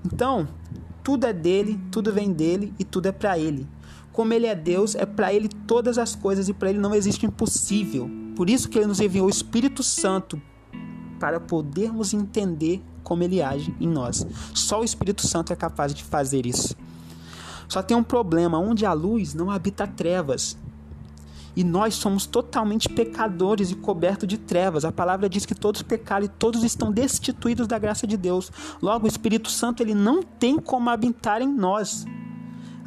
Então, 0.06 0.48
tudo 1.04 1.26
é 1.26 1.34
dele, 1.34 1.80
tudo 1.92 2.14
vem 2.14 2.32
dele 2.32 2.74
e 2.78 2.84
tudo 2.84 3.08
é 3.08 3.12
para 3.12 3.40
ele. 3.40 3.68
Como 4.12 4.32
ele 4.34 4.46
é 4.46 4.54
Deus, 4.54 4.94
é 4.94 5.06
para 5.06 5.34
ele 5.34 5.48
todas 5.48 5.98
as 5.98 6.16
coisas 6.16 6.48
e 6.48 6.54
para 6.54 6.70
ele 6.70 6.80
não 6.80 6.94
existe 6.94 7.26
impossível. 7.26 8.10
Por 8.36 8.48
isso 8.48 8.70
que 8.70 8.78
ele 8.78 8.88
nos 8.88 9.00
enviou 9.00 9.26
o 9.26 9.30
Espírito 9.30 9.82
Santo 9.82 10.40
para 11.20 11.40
podermos 11.40 12.14
entender 12.14 12.84
como 13.04 13.24
ele 13.24 13.42
age 13.42 13.76
em 13.80 13.88
nós. 13.88 14.26
Só 14.54 14.82
o 14.82 14.84
Espírito 14.84 15.26
Santo 15.28 15.52
é 15.52 15.56
capaz 15.56 15.94
de 15.94 16.04
fazer 16.04 16.46
isso. 16.46 16.76
Só 17.68 17.82
tem 17.82 17.96
um 17.96 18.04
problema: 18.04 18.60
onde 18.60 18.86
há 18.86 18.94
luz, 18.94 19.34
não 19.34 19.50
habita 19.50 19.88
trevas. 19.88 20.58
E 21.56 21.64
nós 21.64 21.96
somos 21.96 22.26
totalmente 22.26 22.88
pecadores 22.88 23.72
e 23.72 23.76
cobertos 23.76 24.28
de 24.28 24.38
trevas. 24.38 24.86
A 24.86 24.92
palavra 24.92 25.28
diz 25.28 25.46
que 25.46 25.54
todos 25.54 25.82
pecaram 25.82 26.26
e 26.26 26.30
todos 26.30 26.64
estão 26.64 26.92
destituídos 26.92 27.68
da 27.68 27.78
graça 27.78 28.08
de 28.08 28.16
Deus. 28.16 28.50
Logo, 28.82 29.06
o 29.06 29.08
Espírito 29.08 29.50
Santo 29.50 29.84
ele 29.84 29.94
não 29.94 30.24
tem 30.24 30.58
como 30.58 30.90
habitar 30.90 31.42
em 31.42 31.54
nós. 31.54 32.06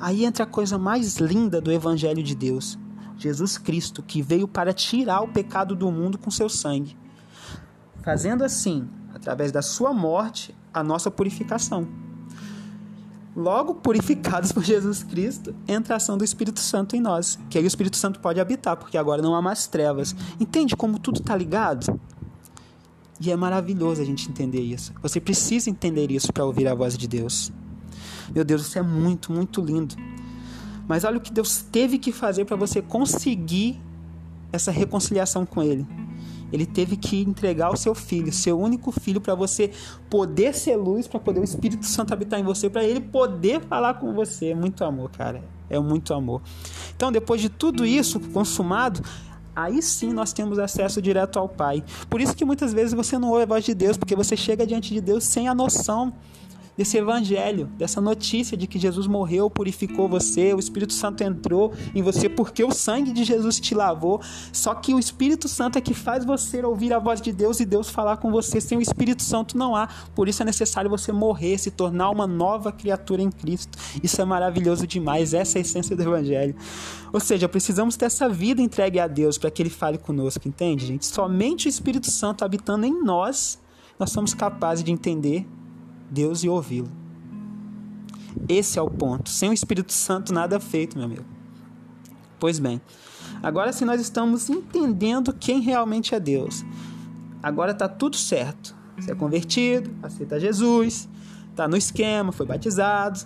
Aí 0.00 0.24
entra 0.24 0.44
a 0.44 0.46
coisa 0.46 0.78
mais 0.78 1.16
linda 1.18 1.60
do 1.60 1.70
Evangelho 1.70 2.22
de 2.22 2.34
Deus. 2.34 2.78
Jesus 3.16 3.58
Cristo, 3.58 4.02
que 4.02 4.22
veio 4.22 4.48
para 4.48 4.72
tirar 4.72 5.20
o 5.20 5.28
pecado 5.28 5.76
do 5.76 5.90
mundo 5.90 6.18
com 6.18 6.30
seu 6.30 6.48
sangue. 6.48 6.96
Fazendo 8.02 8.44
assim, 8.44 8.88
através 9.24 9.50
da 9.50 9.62
sua 9.62 9.92
morte, 9.94 10.54
a 10.72 10.82
nossa 10.82 11.10
purificação. 11.10 11.88
Logo 13.34 13.74
purificados 13.74 14.52
por 14.52 14.62
Jesus 14.62 15.02
Cristo, 15.02 15.54
entra 15.66 15.94
a 15.94 15.96
ação 15.96 16.16
do 16.16 16.22
Espírito 16.22 16.60
Santo 16.60 16.94
em 16.94 17.00
nós, 17.00 17.38
que 17.50 17.58
aí 17.58 17.64
o 17.64 17.66
Espírito 17.66 17.96
Santo 17.96 18.20
pode 18.20 18.38
habitar, 18.38 18.76
porque 18.76 18.96
agora 18.96 19.22
não 19.22 19.34
há 19.34 19.42
mais 19.42 19.66
trevas. 19.66 20.14
Entende 20.38 20.76
como 20.76 20.98
tudo 20.98 21.20
está 21.20 21.34
ligado? 21.34 21.98
E 23.20 23.30
é 23.30 23.36
maravilhoso 23.36 24.02
a 24.02 24.04
gente 24.04 24.28
entender 24.28 24.60
isso. 24.60 24.92
Você 25.02 25.20
precisa 25.20 25.70
entender 25.70 26.10
isso 26.12 26.32
para 26.32 26.44
ouvir 26.44 26.68
a 26.68 26.74
voz 26.74 26.96
de 26.96 27.08
Deus. 27.08 27.50
Meu 28.32 28.44
Deus, 28.44 28.62
isso 28.62 28.78
é 28.78 28.82
muito, 28.82 29.32
muito 29.32 29.60
lindo. 29.60 29.96
Mas 30.86 31.02
olha 31.04 31.16
o 31.16 31.20
que 31.20 31.32
Deus 31.32 31.64
teve 31.72 31.98
que 31.98 32.12
fazer 32.12 32.44
para 32.44 32.56
você 32.56 32.82
conseguir 32.82 33.80
essa 34.52 34.70
reconciliação 34.70 35.46
com 35.46 35.62
Ele. 35.62 35.86
Ele 36.52 36.66
teve 36.66 36.96
que 36.96 37.20
entregar 37.22 37.70
o 37.70 37.76
seu 37.76 37.94
filho, 37.94 38.32
seu 38.32 38.58
único 38.58 38.92
filho, 38.92 39.20
para 39.20 39.34
você 39.34 39.70
poder 40.08 40.54
ser 40.54 40.76
luz, 40.76 41.06
para 41.06 41.20
poder 41.20 41.40
o 41.40 41.44
Espírito 41.44 41.86
Santo 41.86 42.12
habitar 42.12 42.38
em 42.38 42.44
você, 42.44 42.70
para 42.70 42.84
ele 42.84 43.00
poder 43.00 43.60
falar 43.62 43.94
com 43.94 44.12
você. 44.12 44.50
É 44.50 44.54
muito 44.54 44.84
amor, 44.84 45.10
cara. 45.10 45.42
É 45.68 45.78
muito 45.78 46.12
amor. 46.14 46.42
Então, 46.94 47.10
depois 47.10 47.40
de 47.40 47.48
tudo 47.48 47.84
isso 47.84 48.20
consumado, 48.20 49.02
aí 49.54 49.82
sim 49.82 50.12
nós 50.12 50.32
temos 50.32 50.58
acesso 50.58 51.00
direto 51.00 51.38
ao 51.38 51.48
Pai. 51.48 51.82
Por 52.08 52.20
isso 52.20 52.34
que 52.34 52.44
muitas 52.44 52.72
vezes 52.72 52.92
você 52.92 53.18
não 53.18 53.30
ouve 53.30 53.42
a 53.42 53.46
voz 53.46 53.64
de 53.64 53.74
Deus, 53.74 53.96
porque 53.96 54.14
você 54.14 54.36
chega 54.36 54.66
diante 54.66 54.92
de 54.92 55.00
Deus 55.00 55.24
sem 55.24 55.48
a 55.48 55.54
noção 55.54 56.12
desse 56.76 56.96
evangelho, 56.96 57.66
dessa 57.78 58.00
notícia 58.00 58.56
de 58.56 58.66
que 58.66 58.78
Jesus 58.78 59.06
morreu, 59.06 59.48
purificou 59.48 60.08
você, 60.08 60.52
o 60.52 60.58
Espírito 60.58 60.92
Santo 60.92 61.22
entrou 61.22 61.72
em 61.94 62.02
você 62.02 62.28
porque 62.28 62.64
o 62.64 62.72
sangue 62.72 63.12
de 63.12 63.24
Jesus 63.24 63.60
te 63.60 63.74
lavou. 63.74 64.20
Só 64.52 64.74
que 64.74 64.94
o 64.94 64.98
Espírito 64.98 65.48
Santo 65.48 65.78
é 65.78 65.80
que 65.80 65.94
faz 65.94 66.24
você 66.24 66.62
ouvir 66.62 66.92
a 66.92 66.98
voz 66.98 67.20
de 67.20 67.32
Deus 67.32 67.60
e 67.60 67.64
Deus 67.64 67.88
falar 67.88 68.16
com 68.16 68.30
você. 68.30 68.60
Sem 68.60 68.78
o 68.78 68.82
Espírito 68.82 69.22
Santo 69.22 69.56
não 69.56 69.76
há. 69.76 69.88
Por 70.14 70.28
isso 70.28 70.42
é 70.42 70.44
necessário 70.46 70.90
você 70.90 71.12
morrer, 71.12 71.58
se 71.58 71.70
tornar 71.70 72.10
uma 72.10 72.26
nova 72.26 72.72
criatura 72.72 73.22
em 73.22 73.30
Cristo. 73.30 73.78
Isso 74.02 74.20
é 74.20 74.24
maravilhoso 74.24 74.86
demais, 74.86 75.34
essa 75.34 75.58
é 75.58 75.60
a 75.60 75.62
essência 75.62 75.96
do 75.96 76.02
evangelho. 76.02 76.54
Ou 77.12 77.20
seja, 77.20 77.48
precisamos 77.48 77.96
ter 77.96 78.06
essa 78.06 78.28
vida 78.28 78.60
entregue 78.60 78.98
a 78.98 79.06
Deus 79.06 79.38
para 79.38 79.50
que 79.50 79.62
ele 79.62 79.70
fale 79.70 79.98
conosco, 79.98 80.48
entende, 80.48 80.86
gente? 80.86 81.06
Somente 81.06 81.66
o 81.66 81.70
Espírito 81.70 82.10
Santo 82.10 82.44
habitando 82.44 82.86
em 82.86 83.02
nós, 83.02 83.60
nós 83.98 84.10
somos 84.10 84.34
capazes 84.34 84.82
de 84.82 84.90
entender 84.90 85.46
Deus 86.10 86.42
e 86.42 86.48
ouvi-lo. 86.48 86.90
Esse 88.48 88.78
é 88.78 88.82
o 88.82 88.90
ponto. 88.90 89.30
Sem 89.30 89.50
o 89.50 89.52
Espírito 89.52 89.92
Santo, 89.92 90.32
nada 90.32 90.56
é 90.56 90.60
feito, 90.60 90.96
meu 90.96 91.06
amigo. 91.06 91.24
Pois 92.38 92.58
bem, 92.58 92.80
agora 93.42 93.72
se 93.72 93.84
nós 93.84 94.00
estamos 94.00 94.50
entendendo 94.50 95.32
quem 95.32 95.60
realmente 95.60 96.14
é 96.14 96.20
Deus, 96.20 96.64
agora 97.42 97.72
está 97.72 97.88
tudo 97.88 98.16
certo. 98.16 98.74
Você 98.98 99.12
é 99.12 99.14
convertido, 99.14 99.90
aceita 100.02 100.38
Jesus, 100.38 101.08
está 101.50 101.66
no 101.66 101.76
esquema, 101.76 102.32
foi 102.32 102.46
batizado. 102.46 103.20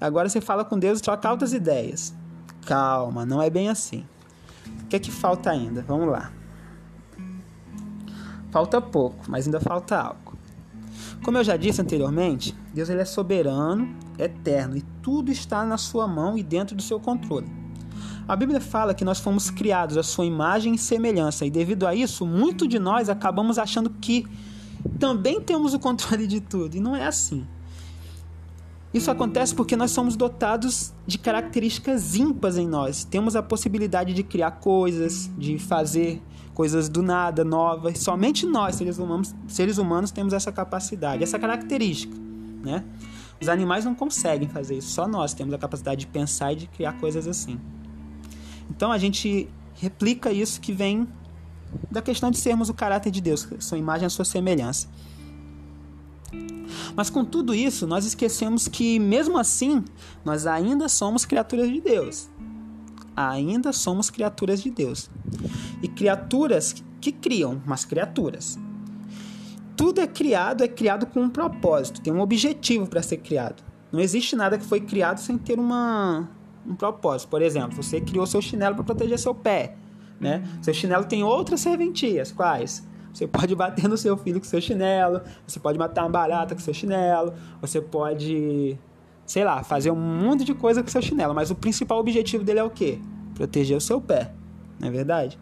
Agora 0.00 0.28
você 0.28 0.40
fala 0.40 0.64
com 0.64 0.78
Deus 0.78 0.98
e 0.98 1.02
troca 1.02 1.28
altas 1.28 1.52
ideias. 1.52 2.14
Calma, 2.66 3.26
não 3.26 3.42
é 3.42 3.50
bem 3.50 3.68
assim. 3.68 4.06
O 4.84 4.86
que 4.86 4.96
é 4.96 4.98
que 4.98 5.10
falta 5.10 5.50
ainda? 5.50 5.82
Vamos 5.82 6.08
lá. 6.08 6.32
Falta 8.50 8.80
pouco, 8.80 9.24
mas 9.28 9.46
ainda 9.46 9.60
falta 9.60 9.98
algo. 9.98 10.21
Como 11.22 11.38
eu 11.38 11.44
já 11.44 11.56
disse 11.56 11.80
anteriormente, 11.80 12.54
Deus 12.74 12.88
ele 12.88 13.00
é 13.00 13.04
soberano, 13.04 13.94
eterno 14.18 14.76
e 14.76 14.82
tudo 15.00 15.30
está 15.30 15.64
na 15.64 15.78
sua 15.78 16.08
mão 16.08 16.36
e 16.36 16.42
dentro 16.42 16.74
do 16.74 16.82
seu 16.82 16.98
controle. 16.98 17.46
A 18.26 18.34
Bíblia 18.34 18.60
fala 18.60 18.92
que 18.92 19.04
nós 19.04 19.20
fomos 19.20 19.48
criados 19.48 19.96
à 19.96 20.02
sua 20.02 20.24
imagem 20.24 20.74
e 20.74 20.78
semelhança, 20.78 21.46
e 21.46 21.50
devido 21.50 21.86
a 21.86 21.94
isso, 21.94 22.26
muito 22.26 22.66
de 22.66 22.78
nós 22.78 23.08
acabamos 23.08 23.58
achando 23.58 23.90
que 23.90 24.26
também 24.98 25.40
temos 25.40 25.74
o 25.74 25.78
controle 25.78 26.26
de 26.26 26.40
tudo, 26.40 26.76
e 26.76 26.80
não 26.80 26.96
é 26.96 27.06
assim. 27.06 27.46
Isso 28.92 29.10
acontece 29.10 29.54
porque 29.54 29.76
nós 29.76 29.90
somos 29.90 30.16
dotados 30.16 30.92
de 31.06 31.18
características 31.18 32.14
ímpares 32.14 32.58
em 32.58 32.68
nós. 32.68 33.04
Temos 33.04 33.34
a 33.34 33.42
possibilidade 33.42 34.12
de 34.12 34.22
criar 34.22 34.50
coisas, 34.52 35.30
de 35.38 35.58
fazer 35.58 36.20
coisas 36.54 36.88
do 36.88 37.02
nada, 37.02 37.44
novas. 37.44 37.98
Somente 37.98 38.46
nós, 38.46 38.76
seres 38.76 38.98
humanos, 38.98 39.34
seres 39.48 39.78
humanos 39.78 40.10
temos 40.10 40.32
essa 40.32 40.52
capacidade, 40.52 41.22
essa 41.22 41.38
característica, 41.38 42.16
né? 42.62 42.84
Os 43.40 43.48
animais 43.48 43.84
não 43.84 43.94
conseguem 43.94 44.48
fazer 44.48 44.78
isso, 44.78 44.90
só 44.90 45.08
nós 45.08 45.34
temos 45.34 45.52
a 45.52 45.58
capacidade 45.58 46.00
de 46.00 46.06
pensar 46.06 46.52
e 46.52 46.56
de 46.56 46.66
criar 46.68 46.92
coisas 46.94 47.26
assim. 47.26 47.58
Então 48.70 48.92
a 48.92 48.98
gente 48.98 49.48
replica 49.74 50.32
isso 50.32 50.60
que 50.60 50.72
vem 50.72 51.08
da 51.90 52.00
questão 52.00 52.30
de 52.30 52.38
sermos 52.38 52.68
o 52.68 52.74
caráter 52.74 53.10
de 53.10 53.20
Deus, 53.20 53.48
sua 53.58 53.78
imagem, 53.78 54.06
a 54.06 54.10
sua 54.10 54.24
semelhança. 54.24 54.88
Mas 56.94 57.10
com 57.10 57.24
tudo 57.24 57.54
isso, 57.54 57.86
nós 57.86 58.04
esquecemos 58.04 58.68
que, 58.68 58.98
mesmo 58.98 59.38
assim, 59.38 59.84
nós 60.24 60.46
ainda 60.46 60.88
somos 60.88 61.24
criaturas 61.24 61.68
de 61.68 61.80
Deus. 61.80 62.28
Ainda 63.16 63.72
somos 63.72 64.10
criaturas 64.10 64.62
de 64.62 64.70
Deus 64.70 65.10
e 65.82 65.88
criaturas 65.88 66.74
que 67.00 67.12
criam, 67.12 67.60
mas 67.66 67.84
criaturas. 67.84 68.58
Tudo 69.76 70.00
é 70.00 70.06
criado, 70.06 70.62
é 70.62 70.68
criado 70.68 71.06
com 71.06 71.20
um 71.20 71.30
propósito, 71.30 72.00
tem 72.00 72.12
um 72.12 72.20
objetivo 72.20 72.86
para 72.86 73.02
ser 73.02 73.18
criado. 73.18 73.62
Não 73.90 74.00
existe 74.00 74.36
nada 74.36 74.56
que 74.56 74.64
foi 74.64 74.80
criado 74.80 75.18
sem 75.18 75.36
ter 75.36 75.58
uma, 75.58 76.28
um 76.66 76.74
propósito. 76.74 77.28
Por 77.28 77.42
exemplo, 77.42 77.82
você 77.82 78.00
criou 78.00 78.26
seu 78.26 78.40
chinelo 78.40 78.74
para 78.74 78.84
proteger 78.84 79.18
seu 79.18 79.34
pé, 79.34 79.76
né? 80.20 80.42
Seu 80.62 80.72
chinelo 80.72 81.04
tem 81.04 81.22
outras 81.22 81.60
serventias, 81.60 82.32
quais? 82.32 82.86
Você 83.12 83.26
pode 83.26 83.54
bater 83.54 83.88
no 83.88 83.96
seu 83.96 84.16
filho 84.16 84.40
com 84.40 84.46
seu 84.46 84.60
chinelo, 84.60 85.20
você 85.46 85.60
pode 85.60 85.78
matar 85.78 86.04
uma 86.04 86.10
barata 86.10 86.54
com 86.54 86.60
seu 86.60 86.72
chinelo, 86.72 87.34
você 87.60 87.80
pode, 87.80 88.78
sei 89.32 89.44
lá, 89.44 89.64
fazer 89.64 89.90
um 89.90 89.96
monte 89.96 90.44
de 90.44 90.52
coisa 90.52 90.82
com 90.82 90.90
seu 90.90 91.00
chinelo, 91.00 91.34
mas 91.34 91.50
o 91.50 91.54
principal 91.54 91.98
objetivo 91.98 92.44
dele 92.44 92.58
é 92.58 92.62
o 92.62 92.68
quê? 92.68 92.98
Proteger 93.34 93.74
o 93.74 93.80
seu 93.80 93.98
pé, 93.98 94.30
não 94.78 94.88
é 94.88 94.90
verdade? 94.90 95.38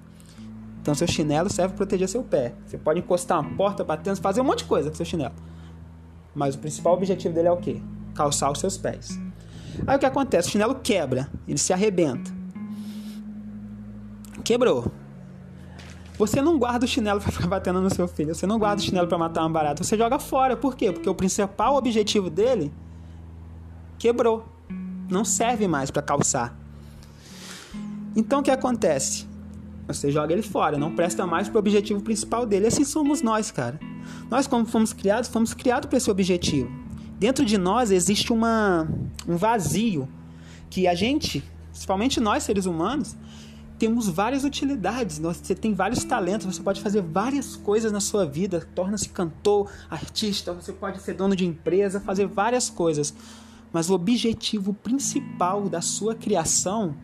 Então 0.80 0.94
seu 0.94 1.08
chinelo 1.08 1.50
serve 1.50 1.70
para 1.74 1.78
proteger 1.78 2.08
seu 2.08 2.22
pé. 2.22 2.54
Você 2.64 2.78
pode 2.78 3.00
encostar 3.00 3.40
uma 3.40 3.50
porta, 3.56 3.82
batendo, 3.82 4.20
fazer 4.20 4.42
um 4.42 4.44
monte 4.44 4.58
de 4.58 4.66
coisa 4.66 4.90
com 4.90 4.94
seu 4.94 5.04
chinelo. 5.04 5.34
Mas 6.32 6.54
o 6.54 6.60
principal 6.60 6.94
objetivo 6.94 7.34
dele 7.34 7.48
é 7.48 7.50
o 7.50 7.56
quê? 7.56 7.82
Calçar 8.14 8.52
os 8.52 8.60
seus 8.60 8.78
pés. 8.78 9.18
Aí 9.84 9.96
o 9.96 9.98
que 9.98 10.06
acontece? 10.06 10.46
O 10.46 10.52
chinelo 10.52 10.76
quebra, 10.76 11.28
ele 11.48 11.58
se 11.58 11.72
arrebenta. 11.72 12.30
Quebrou. 14.44 14.86
Você 16.16 16.40
não 16.40 16.60
guarda 16.60 16.84
o 16.84 16.88
chinelo 16.88 17.18
para 17.20 17.32
ficar 17.32 17.48
batendo 17.48 17.80
no 17.80 17.90
seu 17.92 18.06
filho. 18.06 18.36
Você 18.36 18.46
não 18.46 18.56
guarda 18.56 18.80
o 18.80 18.84
chinelo 18.84 19.08
para 19.08 19.18
matar 19.18 19.40
uma 19.40 19.50
barata. 19.50 19.82
Você 19.82 19.98
joga 19.98 20.20
fora. 20.20 20.56
Por 20.56 20.76
quê? 20.76 20.92
Porque 20.92 21.10
o 21.10 21.14
principal 21.14 21.74
objetivo 21.74 22.30
dele 22.30 22.72
quebrou. 24.00 24.48
Não 25.08 25.24
serve 25.24 25.68
mais 25.68 25.90
para 25.90 26.02
calçar. 26.02 26.56
Então 28.16 28.40
o 28.40 28.42
que 28.42 28.50
acontece? 28.50 29.28
Você 29.86 30.10
joga 30.10 30.32
ele 30.32 30.42
fora, 30.42 30.78
não 30.78 30.94
presta 30.94 31.26
mais 31.26 31.48
para 31.48 31.56
o 31.56 31.58
objetivo 31.58 32.00
principal 32.00 32.46
dele. 32.46 32.66
Assim 32.66 32.84
somos 32.84 33.22
nós, 33.22 33.50
cara. 33.50 33.78
Nós, 34.30 34.46
como 34.46 34.64
fomos 34.64 34.92
criados, 34.92 35.28
fomos 35.28 35.52
criados 35.52 35.88
para 35.88 35.98
esse 35.98 36.10
objetivo. 36.10 36.70
Dentro 37.18 37.44
de 37.44 37.58
nós 37.58 37.90
existe 37.90 38.32
uma, 38.32 38.88
um 39.28 39.36
vazio 39.36 40.08
que 40.70 40.86
a 40.86 40.94
gente, 40.94 41.44
principalmente 41.70 42.20
nós 42.20 42.44
seres 42.44 42.66
humanos, 42.66 43.16
temos 43.78 44.08
várias 44.08 44.44
utilidades. 44.44 45.18
Você 45.18 45.54
tem 45.54 45.74
vários 45.74 46.04
talentos, 46.04 46.46
você 46.46 46.62
pode 46.62 46.80
fazer 46.80 47.02
várias 47.02 47.56
coisas 47.56 47.90
na 47.92 48.00
sua 48.00 48.24
vida. 48.24 48.66
Torna-se 48.74 49.08
cantor, 49.08 49.70
artista, 49.90 50.52
você 50.54 50.72
pode 50.72 51.02
ser 51.02 51.14
dono 51.14 51.36
de 51.36 51.44
empresa, 51.44 52.00
fazer 52.00 52.26
várias 52.26 52.70
coisas. 52.70 53.12
Mas 53.72 53.88
o 53.88 53.94
objetivo 53.94 54.74
principal 54.74 55.68
da 55.68 55.80
sua 55.80 56.14
criação 56.14 56.94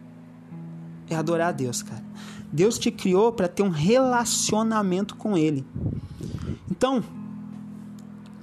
é 1.09 1.15
adorar 1.15 1.49
a 1.49 1.53
Deus, 1.53 1.83
cara. 1.83 2.05
Deus 2.53 2.79
te 2.79 2.91
criou 2.91 3.33
para 3.33 3.49
ter 3.49 3.63
um 3.63 3.69
relacionamento 3.69 5.17
com 5.17 5.37
Ele. 5.37 5.65
Então, 6.71 7.03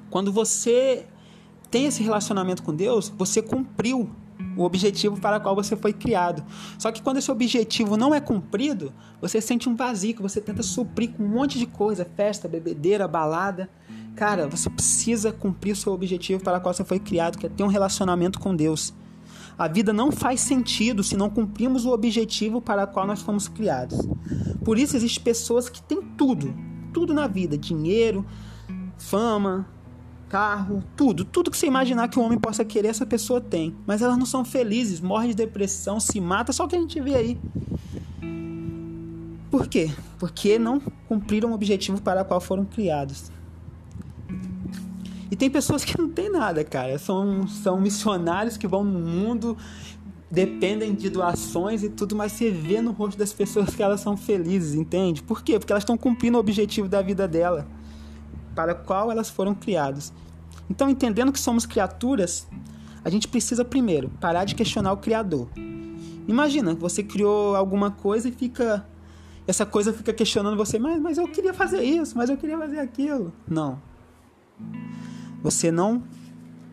quando 0.09 0.31
você 0.31 1.07
tem 1.69 1.85
esse 1.85 2.03
relacionamento 2.03 2.61
com 2.61 2.73
Deus, 2.73 3.09
você 3.09 3.41
cumpriu 3.41 4.09
o 4.55 4.63
objetivo 4.63 5.19
para 5.19 5.37
o 5.37 5.41
qual 5.41 5.55
você 5.55 5.75
foi 5.75 5.93
criado. 5.93 6.43
Só 6.77 6.91
que 6.91 7.01
quando 7.01 7.17
esse 7.17 7.31
objetivo 7.31 7.97
não 7.97 8.13
é 8.13 8.19
cumprido, 8.19 8.93
você 9.19 9.41
sente 9.41 9.67
um 9.67 9.75
vazio 9.75 10.15
que 10.15 10.21
você 10.21 10.39
tenta 10.39 10.61
suprir 10.63 11.11
com 11.11 11.23
um 11.23 11.27
monte 11.27 11.57
de 11.57 11.65
coisa, 11.65 12.05
festa, 12.05 12.47
bebedeira, 12.47 13.07
balada. 13.07 13.69
Cara, 14.15 14.47
você 14.47 14.69
precisa 14.69 15.31
cumprir 15.31 15.71
o 15.71 15.75
seu 15.75 15.91
objetivo 15.91 16.43
para 16.43 16.57
o 16.57 16.61
qual 16.61 16.73
você 16.73 16.83
foi 16.83 16.99
criado, 16.99 17.37
que 17.37 17.47
é 17.47 17.49
ter 17.49 17.63
um 17.63 17.67
relacionamento 17.67 18.39
com 18.39 18.55
Deus. 18.55 18.93
A 19.57 19.67
vida 19.67 19.91
não 19.91 20.11
faz 20.11 20.41
sentido 20.41 21.03
se 21.03 21.15
não 21.15 21.29
cumprimos 21.29 21.85
o 21.85 21.91
objetivo 21.91 22.61
para 22.61 22.83
o 22.83 22.87
qual 22.87 23.05
nós 23.07 23.21
fomos 23.21 23.47
criados. 23.47 23.99
Por 24.63 24.77
isso 24.77 24.95
existem 24.95 25.23
pessoas 25.23 25.69
que 25.69 25.81
têm 25.81 26.01
tudo, 26.17 26.53
tudo 26.91 27.13
na 27.13 27.27
vida, 27.27 27.57
dinheiro, 27.57 28.25
fama, 28.97 29.67
carro, 30.29 30.83
tudo, 30.95 31.23
tudo 31.25 31.51
que 31.51 31.57
você 31.57 31.67
imaginar 31.67 32.07
que 32.07 32.17
o 32.17 32.21
homem 32.21 32.39
possa 32.39 32.65
querer, 32.65 32.87
essa 32.87 33.05
pessoa 33.05 33.39
tem. 33.41 33.75
Mas 33.85 34.01
elas 34.01 34.17
não 34.17 34.25
são 34.25 34.43
felizes, 34.43 34.99
morrem 34.99 35.29
de 35.29 35.35
depressão, 35.35 35.99
se 35.99 36.19
mata, 36.19 36.51
só 36.51 36.67
que 36.67 36.75
a 36.75 36.79
gente 36.79 36.99
vê 36.99 37.15
aí. 37.15 37.37
Por 39.51 39.67
quê? 39.67 39.91
Porque 40.17 40.57
não 40.57 40.79
cumpriram 41.07 41.51
o 41.51 41.53
objetivo 41.53 42.01
para 42.01 42.23
o 42.23 42.25
qual 42.25 42.41
foram 42.41 42.65
criados. 42.65 43.31
E 45.33 45.35
tem 45.35 45.49
pessoas 45.49 45.83
que 45.83 45.99
não 45.99 46.07
tem 46.07 46.29
nada, 46.29 46.63
cara. 46.63 46.99
São, 46.99 47.47
são 47.47 47.81
missionários 47.81 48.55
que 48.55 48.67
vão 48.67 48.83
no 48.83 48.99
mundo, 48.99 49.57
dependem 50.29 50.93
de 50.93 51.09
doações 51.09 51.81
e 51.81 51.89
tudo, 51.89 52.15
mas 52.15 52.33
você 52.33 52.51
vê 52.51 52.79
no 52.79 52.91
rosto 52.91 53.17
das 53.17 53.33
pessoas 53.33 53.75
que 53.75 53.81
elas 53.81 53.99
são 53.99 54.15
felizes, 54.15 54.75
entende? 54.75 55.23
Por 55.23 55.41
quê? 55.41 55.57
Porque 55.57 55.73
elas 55.73 55.81
estão 55.81 55.97
cumprindo 55.97 56.37
o 56.37 56.39
objetivo 56.39 56.87
da 56.87 57.01
vida 57.01 57.27
dela, 57.27 57.65
para 58.53 58.75
qual 58.75 59.09
elas 59.09 59.27
foram 59.27 59.55
criadas. 59.55 60.13
Então, 60.69 60.87
entendendo 60.87 61.31
que 61.31 61.39
somos 61.39 61.65
criaturas, 61.65 62.47
a 63.03 63.09
gente 63.09 63.27
precisa 63.27 63.65
primeiro 63.65 64.11
parar 64.21 64.45
de 64.45 64.53
questionar 64.53 64.93
o 64.93 64.97
Criador. 64.97 65.49
Imagina, 66.27 66.75
você 66.75 67.01
criou 67.01 67.55
alguma 67.55 67.89
coisa 67.89 68.29
e 68.29 68.31
fica. 68.31 68.87
Essa 69.47 69.65
coisa 69.65 69.91
fica 69.91 70.13
questionando 70.13 70.55
você, 70.55 70.77
mas, 70.77 71.01
mas 71.01 71.17
eu 71.17 71.27
queria 71.27 71.55
fazer 71.55 71.81
isso, 71.81 72.15
mas 72.15 72.29
eu 72.29 72.37
queria 72.37 72.55
fazer 72.55 72.77
aquilo. 72.77 73.33
Não. 73.49 73.81
Você 75.43 75.71
não 75.71 76.01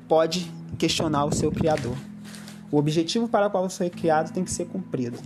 pode 0.09 0.50
questionar 0.79 1.25
o 1.25 1.35
seu 1.35 1.50
Criador. 1.50 1.97
O 2.71 2.78
objetivo 2.78 3.28
para 3.28 3.49
o 3.49 3.50
qual 3.50 3.69
você 3.69 3.78
foi 3.78 3.91
criado 3.91 4.33
tem 4.33 4.45
que 4.45 4.50
ser 4.50 4.67
cumprido. 4.67 5.19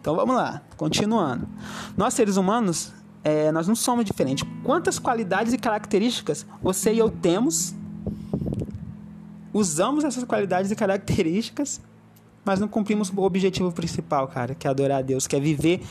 Então 0.00 0.16
vamos 0.16 0.34
lá, 0.34 0.62
continuando. 0.78 1.46
Nós 1.94 2.14
seres 2.14 2.38
humanos, 2.38 2.90
é, 3.22 3.52
nós 3.52 3.68
não 3.68 3.74
somos 3.74 4.04
diferentes. 4.04 4.48
Quantas 4.64 4.98
qualidades 4.98 5.52
e 5.52 5.58
características 5.58 6.46
você 6.62 6.94
e 6.94 6.98
eu 6.98 7.10
temos? 7.10 7.74
Usamos 9.52 10.04
essas 10.04 10.24
qualidades 10.24 10.70
e 10.70 10.76
características, 10.76 11.82
mas 12.44 12.60
não 12.60 12.68
cumprimos 12.68 13.12
o 13.14 13.20
objetivo 13.20 13.70
principal, 13.72 14.26
cara, 14.26 14.54
que 14.54 14.66
é 14.66 14.70
adorar 14.70 15.00
a 15.00 15.02
Deus, 15.02 15.26
que 15.26 15.36
é 15.36 15.40
viver 15.40 15.82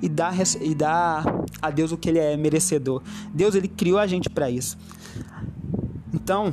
e 0.00 0.08
dar, 0.08 0.34
e 0.60 0.74
dar 0.74 1.24
a 1.60 1.70
Deus 1.70 1.90
o 1.90 1.96
que 1.96 2.08
Ele 2.08 2.20
é 2.20 2.36
merecedor. 2.36 3.02
Deus 3.34 3.56
ele 3.56 3.66
criou 3.66 3.98
a 3.98 4.06
gente 4.06 4.30
para 4.30 4.48
isso. 4.48 4.78
Então, 6.16 6.52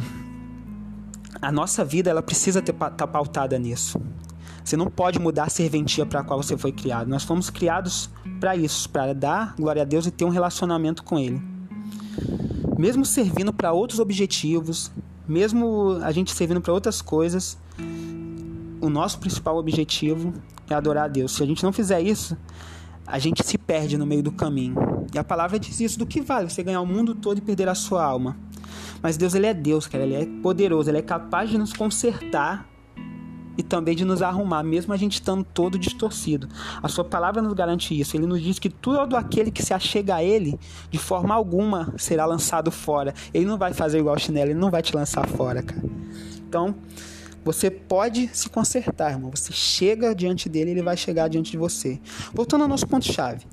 a 1.42 1.52
nossa 1.52 1.86
vida 1.86 2.10
ela 2.10 2.22
precisa 2.22 2.60
estar 2.60 2.90
tá 2.92 3.08
pautada 3.08 3.58
nisso. 3.58 4.00
Você 4.64 4.78
não 4.78 4.88
pode 4.88 5.20
mudar 5.20 5.46
a 5.46 5.50
serventia 5.50 6.06
para 6.06 6.20
a 6.20 6.24
qual 6.24 6.44
você 6.44 6.58
foi 6.58 6.72
criado. 6.72 7.08
Nós 7.08 7.24
fomos 7.24 7.50
criados 7.50 8.10
para 8.40 8.56
isso, 8.56 8.90
para 8.90 9.14
dar 9.14 9.56
glória 9.56 9.82
a 9.82 9.86
Deus 9.86 10.06
e 10.06 10.12
ter 10.12 10.26
um 10.26 10.30
relacionamento 10.30 11.04
com 11.04 11.18
Ele. 11.18 11.42
Mesmo 12.78 13.06
servindo 13.06 13.54
para 13.54 13.72
outros 13.72 14.00
objetivos, 14.00 14.92
mesmo 15.28 15.98
a 16.04 16.12
gente 16.12 16.34
servindo 16.34 16.62
para 16.62 16.74
outras 16.74 17.02
coisas, 17.02 17.58
o 18.82 18.90
nosso 18.90 19.18
principal 19.20 19.58
objetivo 19.58 20.34
é 20.70 20.74
adorar 20.74 21.06
a 21.06 21.08
Deus. 21.08 21.34
Se 21.34 21.44
a 21.44 21.46
gente 21.46 21.64
não 21.64 21.72
fizer 21.72 22.02
isso, 22.02 22.38
a 23.08 23.18
gente 23.18 23.46
se 23.46 23.58
perde 23.58 23.98
no 23.98 24.06
meio 24.06 24.24
do 24.24 24.32
caminho. 24.32 24.76
E 25.14 25.18
a 25.18 25.24
palavra 25.24 25.58
diz 25.58 25.80
isso: 25.80 26.00
do 26.00 26.06
que 26.06 26.22
vale 26.22 26.50
você 26.50 26.64
ganhar 26.64 26.82
o 26.82 26.86
mundo 26.86 27.16
todo 27.16 27.38
e 27.38 27.42
perder 27.42 27.70
a 27.70 27.76
sua 27.76 28.04
alma? 28.04 28.38
Mas 29.02 29.18
Deus, 29.18 29.34
ele 29.36 29.48
é 29.48 29.54
Deus, 29.54 29.88
cara. 29.88 30.04
Ele 30.04 30.16
é 30.16 30.26
poderoso. 30.42 30.90
Ele 30.90 31.00
é 31.00 31.02
capaz 31.02 31.50
de 31.50 31.58
nos 31.58 31.74
consertar 31.74 32.68
e 33.58 33.64
também 33.64 33.96
de 33.96 34.04
nos 34.04 34.22
arrumar, 34.22 34.64
mesmo 34.64 34.94
a 34.94 34.98
gente 34.98 35.14
estando 35.14 35.44
todo 35.44 35.78
distorcido. 35.78 36.48
A 36.82 36.88
sua 36.88 37.04
palavra 37.04 37.42
nos 37.42 37.54
garante 37.54 37.98
isso. 38.00 38.18
Ele 38.18 38.26
nos 38.26 38.42
diz 38.42 38.60
que 38.60 38.70
todo 38.70 39.16
aquele 39.16 39.52
que 39.52 39.64
se 39.64 39.74
achega 39.74 40.16
a 40.16 40.24
ele, 40.24 40.60
de 40.90 40.98
forma 40.98 41.34
alguma, 41.34 41.94
será 41.98 42.26
lançado 42.26 42.72
fora. 42.72 43.14
Ele 43.34 43.46
não 43.46 43.58
vai 43.58 43.74
fazer 43.74 44.00
igual 44.00 44.16
o 44.16 44.20
chinelo, 44.20 44.52
ele 44.52 44.60
não 44.60 44.72
vai 44.72 44.82
te 44.82 44.96
lançar 44.96 45.28
fora, 45.28 45.62
cara. 45.62 45.84
Então, 46.48 46.76
você 47.44 47.70
pode 47.70 48.30
se 48.34 48.50
consertar, 48.50 49.12
irmão. 49.12 49.32
Você 49.34 49.52
chega 49.52 50.16
diante 50.16 50.48
dele, 50.50 50.72
ele 50.72 50.82
vai 50.82 50.98
chegar 50.98 51.28
diante 51.28 51.52
de 51.52 51.58
você. 51.58 52.00
Voltando 52.34 52.62
ao 52.62 52.68
nosso 52.68 52.88
ponto-chave. 52.88 53.46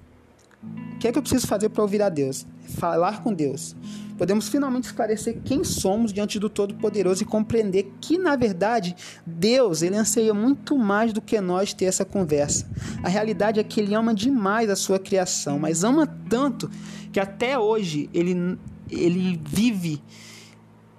O 0.94 0.98
que 0.98 1.08
é 1.08 1.12
que 1.12 1.18
eu 1.18 1.22
preciso 1.22 1.46
fazer 1.46 1.70
para 1.70 1.82
ouvir 1.82 2.02
a 2.02 2.08
Deus? 2.08 2.46
Falar 2.78 3.22
com 3.22 3.32
Deus 3.32 3.74
podemos 4.20 4.50
finalmente 4.50 4.84
esclarecer 4.84 5.40
quem 5.42 5.64
somos 5.64 6.12
diante 6.12 6.38
do 6.38 6.50
Todo-Poderoso 6.50 7.22
e 7.22 7.24
compreender 7.24 7.90
que, 8.02 8.18
na 8.18 8.36
verdade, 8.36 8.94
Deus 9.24 9.80
ele 9.80 9.96
anseia 9.96 10.34
muito 10.34 10.76
mais 10.76 11.10
do 11.14 11.22
que 11.22 11.40
nós 11.40 11.72
ter 11.72 11.86
essa 11.86 12.04
conversa. 12.04 12.68
A 13.02 13.08
realidade 13.08 13.58
é 13.58 13.64
que 13.64 13.80
ele 13.80 13.94
ama 13.94 14.14
demais 14.14 14.68
a 14.68 14.76
sua 14.76 14.98
criação, 14.98 15.58
mas 15.58 15.84
ama 15.84 16.06
tanto 16.06 16.70
que 17.10 17.18
até 17.18 17.58
hoje 17.58 18.10
ele, 18.12 18.58
ele 18.90 19.40
vive 19.42 20.02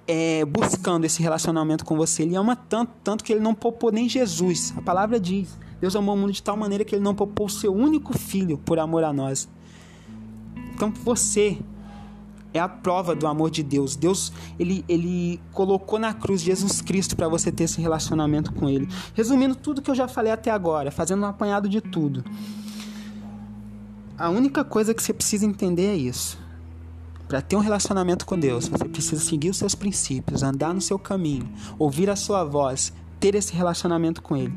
é, 0.07 0.43
buscando 0.43 1.05
esse 1.05 1.21
relacionamento 1.21 1.85
com 1.85 1.95
você. 1.95 2.23
Ele 2.23 2.35
ama 2.35 2.55
tanto, 2.55 2.91
tanto 3.03 3.23
que 3.23 3.31
ele 3.31 3.39
não 3.39 3.53
poupou 3.53 3.91
nem 3.91 4.09
Jesus. 4.09 4.73
A 4.75 4.81
palavra 4.81 5.19
diz: 5.19 5.59
Deus 5.79 5.95
amou 5.95 6.15
o 6.15 6.17
mundo 6.17 6.33
de 6.33 6.41
tal 6.41 6.57
maneira 6.57 6.83
que 6.83 6.95
ele 6.95 7.03
não 7.03 7.13
poupou 7.13 7.45
o 7.45 7.49
seu 7.51 7.71
único 7.71 8.17
filho 8.17 8.57
por 8.57 8.79
amor 8.79 9.03
a 9.03 9.13
nós. 9.13 9.47
Então 10.73 10.91
você 11.03 11.59
é 12.53 12.59
a 12.59 12.67
prova 12.67 13.15
do 13.15 13.27
amor 13.27 13.49
de 13.49 13.63
Deus. 13.63 13.95
Deus, 13.95 14.31
ele, 14.59 14.83
ele 14.87 15.39
colocou 15.53 15.97
na 15.97 16.13
cruz 16.13 16.41
Jesus 16.41 16.81
Cristo 16.81 17.15
para 17.15 17.27
você 17.27 17.51
ter 17.51 17.65
esse 17.65 17.79
relacionamento 17.79 18.53
com 18.53 18.67
ele. 18.67 18.87
Resumindo 19.13 19.55
tudo 19.55 19.81
que 19.81 19.89
eu 19.89 19.95
já 19.95 20.07
falei 20.07 20.31
até 20.31 20.51
agora, 20.51 20.91
fazendo 20.91 21.23
um 21.23 21.27
apanhado 21.27 21.69
de 21.69 21.81
tudo. 21.81 22.23
A 24.17 24.29
única 24.29 24.63
coisa 24.63 24.93
que 24.93 25.01
você 25.01 25.13
precisa 25.13 25.45
entender 25.45 25.87
é 25.87 25.95
isso. 25.95 26.37
Para 27.27 27.41
ter 27.41 27.55
um 27.55 27.59
relacionamento 27.59 28.25
com 28.25 28.37
Deus, 28.37 28.67
você 28.67 28.85
precisa 28.85 29.21
seguir 29.21 29.49
os 29.49 29.57
seus 29.57 29.73
princípios, 29.73 30.43
andar 30.43 30.73
no 30.73 30.81
seu 30.81 30.99
caminho, 30.99 31.49
ouvir 31.79 32.09
a 32.09 32.15
sua 32.15 32.43
voz, 32.43 32.91
ter 33.21 33.35
esse 33.35 33.53
relacionamento 33.53 34.21
com 34.21 34.35
ele. 34.35 34.53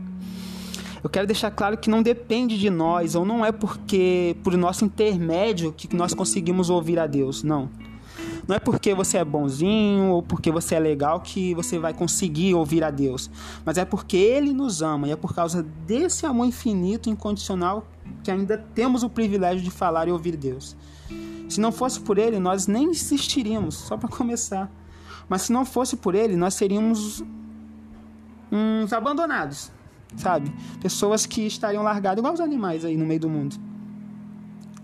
Eu 1.04 1.10
quero 1.10 1.26
deixar 1.26 1.50
claro 1.50 1.76
que 1.76 1.90
não 1.90 2.02
depende 2.02 2.58
de 2.58 2.70
nós, 2.70 3.14
ou 3.14 3.26
não 3.26 3.44
é 3.44 3.52
porque 3.52 4.34
por 4.42 4.56
nosso 4.56 4.86
intermédio 4.86 5.70
que 5.70 5.94
nós 5.94 6.14
conseguimos 6.14 6.70
ouvir 6.70 6.98
a 6.98 7.06
Deus, 7.06 7.42
não. 7.42 7.68
Não 8.48 8.56
é 8.56 8.58
porque 8.58 8.94
você 8.94 9.18
é 9.18 9.24
bonzinho 9.24 10.12
ou 10.12 10.22
porque 10.22 10.50
você 10.50 10.76
é 10.76 10.78
legal 10.78 11.20
que 11.20 11.54
você 11.54 11.78
vai 11.78 11.92
conseguir 11.92 12.54
ouvir 12.54 12.82
a 12.82 12.90
Deus, 12.90 13.30
mas 13.66 13.76
é 13.76 13.84
porque 13.84 14.16
Ele 14.16 14.54
nos 14.54 14.80
ama 14.80 15.06
e 15.06 15.10
é 15.10 15.16
por 15.16 15.34
causa 15.34 15.62
desse 15.62 16.24
amor 16.24 16.46
infinito 16.46 17.10
e 17.10 17.12
incondicional 17.12 17.86
que 18.22 18.30
ainda 18.30 18.56
temos 18.74 19.02
o 19.02 19.10
privilégio 19.10 19.62
de 19.62 19.70
falar 19.70 20.08
e 20.08 20.10
ouvir 20.10 20.38
Deus. 20.38 20.74
Se 21.50 21.60
não 21.60 21.70
fosse 21.70 22.00
por 22.00 22.16
Ele, 22.16 22.38
nós 22.38 22.66
nem 22.66 22.88
existiríamos, 22.90 23.74
só 23.74 23.98
para 23.98 24.08
começar. 24.08 24.72
Mas 25.28 25.42
se 25.42 25.52
não 25.52 25.66
fosse 25.66 25.98
por 25.98 26.14
Ele, 26.14 26.34
nós 26.34 26.54
seríamos 26.54 27.22
uns 28.50 28.90
abandonados 28.90 29.70
sabe? 30.16 30.52
Pessoas 30.80 31.26
que 31.26 31.46
estariam 31.46 31.82
largadas 31.82 32.18
igual 32.18 32.34
os 32.34 32.40
animais 32.40 32.84
aí 32.84 32.96
no 32.96 33.06
meio 33.06 33.20
do 33.20 33.28
mundo. 33.28 33.56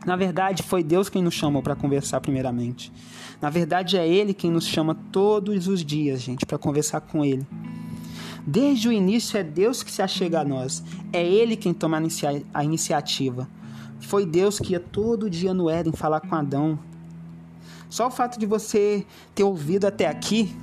Na 0.05 0.16
verdade, 0.16 0.62
foi 0.62 0.83
Deus 0.83 1.09
quem 1.09 1.23
nos 1.23 1.35
chamou 1.35 1.62
para 1.62 1.77
conversar 1.77 2.21
primeiramente. 2.21 2.90
Na 3.40 3.51
verdade, 3.51 3.97
é 3.97 4.09
Ele 4.09 4.33
quem 4.33 4.51
nos 4.51 4.66
chama 4.66 4.95
todos 5.12 5.69
os 5.69 5.85
dias, 5.85 6.21
gente, 6.21 6.47
para 6.47 6.59
conversar 6.59 7.01
com 7.03 7.25
Ele. 7.25 7.47
Desde 8.47 8.88
o 8.88 8.93
início 8.93 9.37
é 9.38 9.43
Deus 9.43 9.83
que 9.83 9.90
se 9.90 10.01
achega 10.01 10.40
a 10.40 10.45
nós. 10.45 10.83
É 11.12 11.25
Ele 11.25 11.57
quem 11.57 11.75
toma 11.75 12.03
a 12.55 12.64
iniciativa. 12.64 13.49
Foi 14.01 14.25
Deus 14.25 14.59
que 14.59 14.73
ia 14.73 14.81
todo 14.81 15.29
dia 15.29 15.53
no 15.53 15.69
Éden 15.69 15.93
falar 15.93 16.21
com 16.21 16.35
Adão. 16.35 16.79
Só 17.90 18.07
o 18.07 18.11
fato 18.11 18.38
de 18.38 18.47
você 18.47 19.05
ter 19.35 19.45
ouvido 19.45 19.85
até 19.85 20.07
aqui 20.07 20.55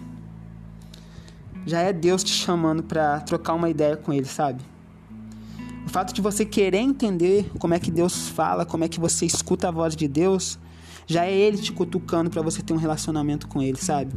já 1.67 1.81
é 1.81 1.91
Deus 1.91 2.23
te 2.23 2.31
chamando 2.31 2.81
para 2.81 3.19
trocar 3.19 3.53
uma 3.53 3.69
ideia 3.69 3.97
com 3.97 4.13
ele, 4.13 4.25
sabe? 4.25 4.63
O 5.85 5.89
fato 5.89 6.13
de 6.13 6.21
você 6.21 6.45
querer 6.45 6.77
entender 6.77 7.51
como 7.59 7.73
é 7.73 7.79
que 7.79 7.91
Deus 7.91 8.29
fala, 8.29 8.65
como 8.65 8.85
é 8.85 8.87
que 8.87 9.01
você 9.01 9.25
escuta 9.25 9.67
a 9.67 9.71
voz 9.71 9.93
de 9.93 10.07
Deus, 10.07 10.57
já 11.05 11.25
é 11.25 11.33
ele 11.33 11.57
te 11.57 11.73
cutucando 11.73 12.29
para 12.29 12.41
você 12.41 12.61
ter 12.61 12.71
um 12.71 12.77
relacionamento 12.77 13.49
com 13.49 13.61
ele, 13.61 13.77
sabe? 13.77 14.13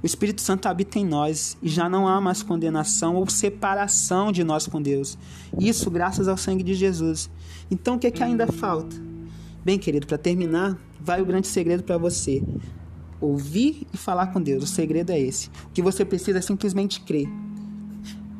O 0.00 0.06
Espírito 0.06 0.40
Santo 0.40 0.66
habita 0.66 1.00
em 1.00 1.04
nós 1.04 1.58
e 1.60 1.68
já 1.68 1.88
não 1.88 2.06
há 2.06 2.20
mais 2.20 2.44
condenação 2.44 3.16
ou 3.16 3.28
separação 3.28 4.30
de 4.30 4.44
nós 4.44 4.68
com 4.68 4.80
Deus. 4.80 5.18
Isso 5.58 5.90
graças 5.90 6.28
ao 6.28 6.36
sangue 6.36 6.62
de 6.62 6.74
Jesus. 6.74 7.28
Então 7.68 7.96
o 7.96 7.98
que 7.98 8.06
é 8.06 8.10
que 8.10 8.22
ainda 8.22 8.46
falta? 8.46 8.94
Bem, 9.64 9.80
querido, 9.80 10.06
para 10.06 10.16
terminar, 10.16 10.78
vai 11.00 11.20
o 11.20 11.26
grande 11.26 11.48
segredo 11.48 11.82
para 11.82 11.98
você 11.98 12.40
ouvir 13.20 13.86
e 13.92 13.96
falar 13.96 14.28
com 14.28 14.40
Deus. 14.40 14.64
O 14.64 14.66
segredo 14.66 15.10
é 15.10 15.18
esse. 15.18 15.48
O 15.66 15.70
que 15.72 15.82
você 15.82 16.04
precisa 16.04 16.38
é 16.38 16.42
simplesmente 16.42 17.00
crer. 17.00 17.28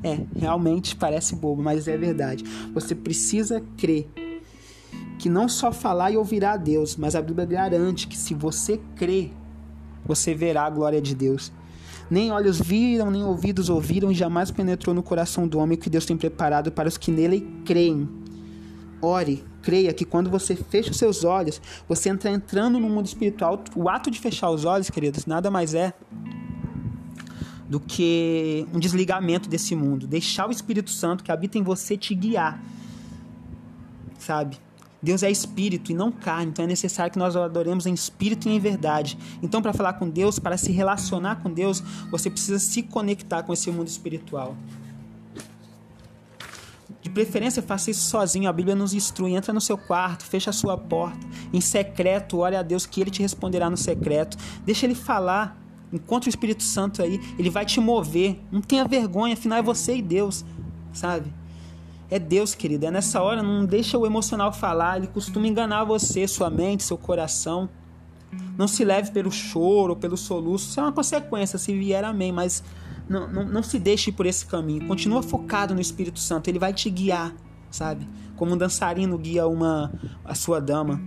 É, 0.03 0.21
realmente 0.37 0.95
parece 0.95 1.35
bobo, 1.35 1.62
mas 1.62 1.89
é 1.89 1.97
verdade. 1.97 2.45
Você 2.73 2.95
precisa 2.95 3.62
crer 3.77 4.09
que 5.19 5.29
não 5.29 5.49
só 5.49 5.73
falar 5.73 6.11
e 6.11 6.17
ouvirá 6.17 6.53
a 6.53 6.57
Deus, 6.57 6.97
mas 6.97 7.15
a 7.15 7.23
Bíblia 7.23 7.47
garante 7.47 8.07
que 8.07 8.17
se 8.17 8.35
você 8.35 8.81
crer, 8.95 9.33
você 10.05 10.35
verá 10.35 10.65
a 10.65 10.71
glória 10.71 11.01
de 11.01 11.15
Deus. 11.15 11.53
Nem 12.09 12.31
olhos 12.31 12.61
viram, 12.61 13.11
nem 13.11 13.25
ouvidos 13.25 13.69
ouviram, 13.69 14.12
e 14.12 14.15
jamais 14.15 14.51
penetrou 14.51 14.95
no 14.95 15.03
coração 15.03 15.49
do 15.49 15.59
homem 15.59 15.77
o 15.77 15.81
que 15.81 15.91
Deus 15.91 16.07
tem 16.07 16.17
preparado 16.17 16.71
para 16.71 16.89
os 16.89 16.97
que 16.97 17.11
nele 17.11 17.49
creem. 17.65 18.09
Ore, 19.03 19.43
creia 19.66 19.92
que 19.92 20.05
quando 20.05 20.31
você 20.31 20.55
fecha 20.55 20.92
os 20.92 20.96
seus 20.96 21.24
olhos, 21.24 21.61
você 21.88 22.09
entra 22.09 22.31
entrando 22.31 22.79
no 22.79 22.88
mundo 22.88 23.07
espiritual. 23.07 23.64
O 23.74 23.88
ato 23.88 24.12
de 24.12 24.20
fechar 24.20 24.48
os 24.48 24.64
olhos, 24.64 24.88
queridos, 24.88 25.26
nada 25.26 25.50
mais 25.50 25.74
é 25.74 25.92
do 27.68 27.81
que 27.81 28.64
um 28.72 28.79
desligamento 28.79 29.48
desse 29.48 29.74
mundo. 29.74 30.07
Deixar 30.07 30.48
o 30.48 30.52
Espírito 30.52 30.88
Santo 30.88 31.24
que 31.24 31.33
habita 31.33 31.59
em 31.59 31.64
você 31.64 31.96
te 31.96 32.14
guiar. 32.14 32.62
Sabe? 34.20 34.57
Deus 35.02 35.24
é 35.24 35.31
espírito 35.31 35.90
e 35.90 35.94
não 35.94 36.12
carne, 36.12 36.50
então 36.50 36.64
é 36.64 36.68
necessário 36.68 37.12
que 37.12 37.18
nós 37.18 37.35
adoremos 37.35 37.87
em 37.87 37.92
espírito 37.92 38.48
e 38.48 38.52
em 38.52 38.61
verdade. 38.61 39.18
Então, 39.42 39.61
para 39.61 39.72
falar 39.72 39.94
com 39.94 40.09
Deus, 40.09 40.38
para 40.38 40.57
se 40.57 40.70
relacionar 40.70 41.42
com 41.42 41.52
Deus, 41.52 41.83
você 42.09 42.31
precisa 42.31 42.61
se 42.61 42.85
conectar 42.85 43.42
com 43.42 43.52
esse 43.52 43.68
mundo 43.70 43.88
espiritual. 43.88 44.57
De 47.07 47.11
preferência, 47.11 47.62
faça 47.62 47.88
isso 47.88 48.01
sozinho. 48.01 48.49
A 48.49 48.53
Bíblia 48.53 48.75
nos 48.75 48.92
instrui. 48.92 49.37
Entra 49.37 49.53
no 49.53 49.61
seu 49.61 49.79
quarto, 49.79 50.25
fecha 50.25 50.51
a 50.51 50.53
sua 50.53 50.77
porta. 50.77 51.25
Em 51.53 51.61
secreto, 51.61 52.38
ore 52.38 52.57
a 52.57 52.62
Deus 52.62 52.85
que 52.85 53.01
Ele 53.01 53.12
te 53.12 53.23
responderá 53.23 53.71
no 53.71 53.77
secreto. 53.77 54.37
Deixa 54.64 54.87
Ele 54.87 54.95
falar. 54.97 55.57
Encontre 55.92 56.29
o 56.29 56.31
Espírito 56.31 56.64
Santo 56.64 57.01
aí. 57.01 57.21
Ele 57.38 57.49
vai 57.49 57.64
te 57.64 57.79
mover. 57.79 58.40
Não 58.51 58.61
tenha 58.61 58.85
vergonha, 58.85 59.35
afinal 59.35 59.57
é 59.61 59.62
você 59.62 59.95
e 59.95 60.03
Deus, 60.03 60.45
sabe? 60.92 61.33
É 62.11 62.19
Deus, 62.19 62.57
querido. 62.57 62.87
É 62.87 62.90
nessa 62.90 63.23
hora, 63.23 63.40
não 63.40 63.64
deixa 63.64 63.97
o 63.97 64.05
emocional 64.05 64.53
falar. 64.53 64.97
Ele 64.97 65.07
costuma 65.07 65.47
enganar 65.47 65.85
você, 65.85 66.27
sua 66.27 66.51
mente, 66.51 66.83
seu 66.83 66.99
coração. 66.99 67.69
Não 68.59 68.66
se 68.66 68.85
leve 68.85 69.12
pelo 69.12 69.31
choro, 69.31 69.95
pelo 69.95 70.16
soluço. 70.16 70.71
Isso 70.71 70.81
é 70.81 70.83
uma 70.83 70.90
consequência, 70.90 71.57
se 71.57 71.73
vier, 71.73 72.03
amém. 72.03 72.33
Mas 72.33 72.64
não, 73.09 73.45
não, 73.45 73.62
se 73.62 73.79
deixe 73.79 74.11
por 74.11 74.27
esse 74.27 74.45
caminho. 74.45 74.87
Continua 74.87 75.23
focado 75.23 75.75
no 75.75 75.81
Espírito 75.81 76.19
Santo. 76.19 76.49
Ele 76.49 76.59
vai 76.59 76.73
te 76.73 76.90
guiar, 76.90 77.35
sabe? 77.71 78.09
Como 78.37 78.53
um 78.53 78.57
dançarino 78.57 79.16
guia 79.16 79.47
uma 79.47 79.92
a 80.25 80.35
sua 80.35 80.61
dama. 80.61 81.01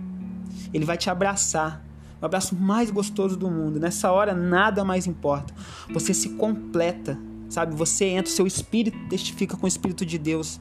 Ele 0.72 0.84
vai 0.84 0.96
te 0.96 1.10
abraçar. 1.10 1.84
O 2.20 2.24
abraço 2.24 2.54
mais 2.54 2.90
gostoso 2.90 3.36
do 3.36 3.50
mundo. 3.50 3.78
Nessa 3.78 4.10
hora 4.10 4.34
nada 4.34 4.84
mais 4.84 5.06
importa. 5.06 5.54
Você 5.92 6.14
se 6.14 6.30
completa, 6.30 7.18
sabe? 7.48 7.74
Você 7.74 8.06
entra, 8.06 8.30
seu 8.30 8.46
espírito 8.46 8.98
testifica 9.08 9.56
com 9.56 9.64
o 9.64 9.68
espírito 9.68 10.04
de 10.04 10.18
Deus. 10.18 10.60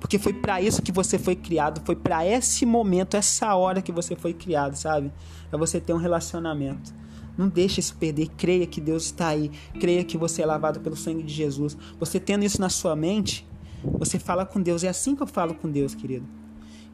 Porque 0.00 0.18
foi 0.18 0.32
para 0.32 0.60
isso 0.60 0.82
que 0.82 0.92
você 0.92 1.18
foi 1.18 1.34
criado, 1.34 1.80
foi 1.84 1.96
para 1.96 2.26
esse 2.26 2.64
momento, 2.66 3.16
essa 3.16 3.54
hora 3.54 3.80
que 3.82 3.92
você 3.92 4.14
foi 4.14 4.32
criado, 4.32 4.74
sabe? 4.74 5.12
Para 5.48 5.58
você 5.58 5.80
ter 5.80 5.92
um 5.92 5.98
relacionamento. 5.98 6.94
Não 7.36 7.48
deixe 7.48 7.80
isso 7.80 7.96
perder. 7.96 8.28
Creia 8.36 8.66
que 8.66 8.80
Deus 8.80 9.04
está 9.04 9.28
aí. 9.28 9.50
Creia 9.78 10.02
que 10.04 10.16
você 10.16 10.42
é 10.42 10.46
lavado 10.46 10.80
pelo 10.80 10.96
sangue 10.96 11.22
de 11.22 11.32
Jesus. 11.32 11.76
Você 12.00 12.18
tendo 12.18 12.44
isso 12.44 12.60
na 12.60 12.70
sua 12.70 12.96
mente, 12.96 13.46
você 13.84 14.18
fala 14.18 14.46
com 14.46 14.60
Deus. 14.60 14.82
É 14.82 14.88
assim 14.88 15.14
que 15.14 15.22
eu 15.22 15.26
falo 15.26 15.54
com 15.54 15.70
Deus, 15.70 15.94
querido. 15.94 16.26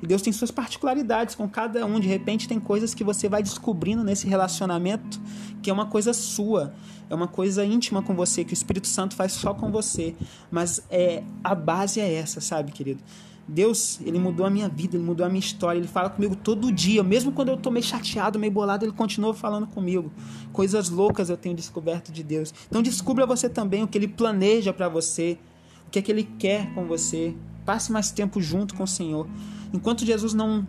E 0.03 0.07
Deus 0.07 0.21
tem 0.21 0.33
suas 0.33 0.51
particularidades 0.51 1.35
com 1.35 1.49
cada 1.49 1.87
um. 1.87 2.01
De 2.01 2.09
repente, 2.09 2.49
tem 2.49 2.59
coisas 2.59 2.93
que 2.93 3.05
você 3.05 3.29
vai 3.29 3.43
descobrindo 3.43 4.03
nesse 4.03 4.27
relacionamento 4.27 5.21
que 5.63 5.71
é 5.71 5.73
uma 5.73 5.87
coisa 5.87 6.13
sua, 6.13 6.75
é 7.09 7.15
uma 7.15 7.29
coisa 7.29 7.65
íntima 7.65 8.03
com 8.03 8.15
você, 8.15 8.45
que 8.45 8.53
o 8.53 8.55
Espírito 8.55 8.89
Santo 8.89 9.15
faz 9.15 9.33
só 9.33 9.55
com 9.55 9.71
você. 9.71 10.15
Mas 10.51 10.83
é 10.91 11.23
a 11.43 11.55
base 11.55 12.01
é 12.01 12.15
essa, 12.15 12.41
sabe, 12.41 12.73
querido? 12.73 13.01
Deus, 13.47 14.01
ele 14.05 14.19
mudou 14.19 14.47
a 14.47 14.51
minha 14.51 14.69
vida, 14.69 14.97
ele 14.97 15.05
mudou 15.05 15.27
a 15.27 15.29
minha 15.29 15.41
história, 15.41 15.79
ele 15.79 15.89
fala 15.89 16.09
comigo 16.09 16.37
todo 16.37 16.71
dia, 16.73 17.03
mesmo 17.03 17.33
quando 17.33 17.49
eu 17.49 17.57
tô 17.57 17.71
meio 17.71 17.85
chateado, 17.85 18.39
meio 18.39 18.53
bolado, 18.53 18.85
ele 18.85 18.93
continua 18.93 19.35
falando 19.35 19.67
comigo. 19.67 20.13
Coisas 20.53 20.89
loucas 20.89 21.29
eu 21.29 21.37
tenho 21.37 21.55
descoberto 21.55 22.13
de 22.13 22.23
Deus. 22.23 22.55
Então 22.69 22.83
descubra 22.83 23.27
você 23.27 23.49
também 23.49 23.83
o 23.83 23.89
que 23.89 23.99
ele 23.99 24.09
planeja 24.09 24.73
para 24.73 24.89
você, 24.89 25.39
o 25.87 25.91
que 25.91 25.99
é 25.99 26.03
que 26.03 26.11
ele 26.11 26.25
quer 26.39 26.73
com 26.75 26.87
você. 26.87 27.35
Passe 27.65 27.93
mais 27.93 28.11
tempo 28.11 28.41
junto 28.41 28.75
com 28.75 28.85
o 28.85 28.89
Senhor. 28.89 29.29
Enquanto 29.73 30.05
Jesus 30.05 30.35
não 30.35 30.67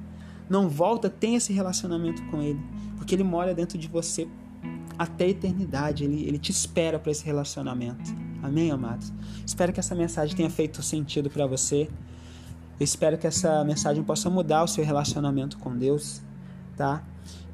não 0.50 0.68
volta, 0.68 1.10
tenha 1.10 1.38
esse 1.38 1.54
relacionamento 1.54 2.22
com 2.26 2.42
ele, 2.42 2.60
porque 2.98 3.16
ele 3.16 3.24
mora 3.24 3.54
dentro 3.54 3.78
de 3.78 3.88
você 3.88 4.28
até 4.98 5.26
a 5.26 5.30
eternidade. 5.30 6.04
Ele, 6.04 6.24
ele 6.26 6.38
te 6.38 6.52
espera 6.52 7.00
para 7.00 7.12
esse 7.12 7.26
relacionamento. 7.26 8.13
Amém, 8.42 8.72
amados? 8.72 9.12
Espero 9.46 9.72
que 9.72 9.80
essa 9.80 9.96
mensagem 9.96 10.36
tenha 10.36 10.50
feito 10.50 10.84
sentido 10.84 11.30
para 11.30 11.48
você. 11.48 11.89
Eu 12.80 12.84
espero 12.84 13.18
que 13.18 13.26
essa 13.26 13.63
mensagem 13.63 14.04
possa 14.04 14.30
mudar 14.30 14.63
o 14.63 14.68
seu 14.68 14.84
relacionamento 14.84 15.58
com 15.58 15.76
Deus, 15.76 16.22
tá? 16.76 17.04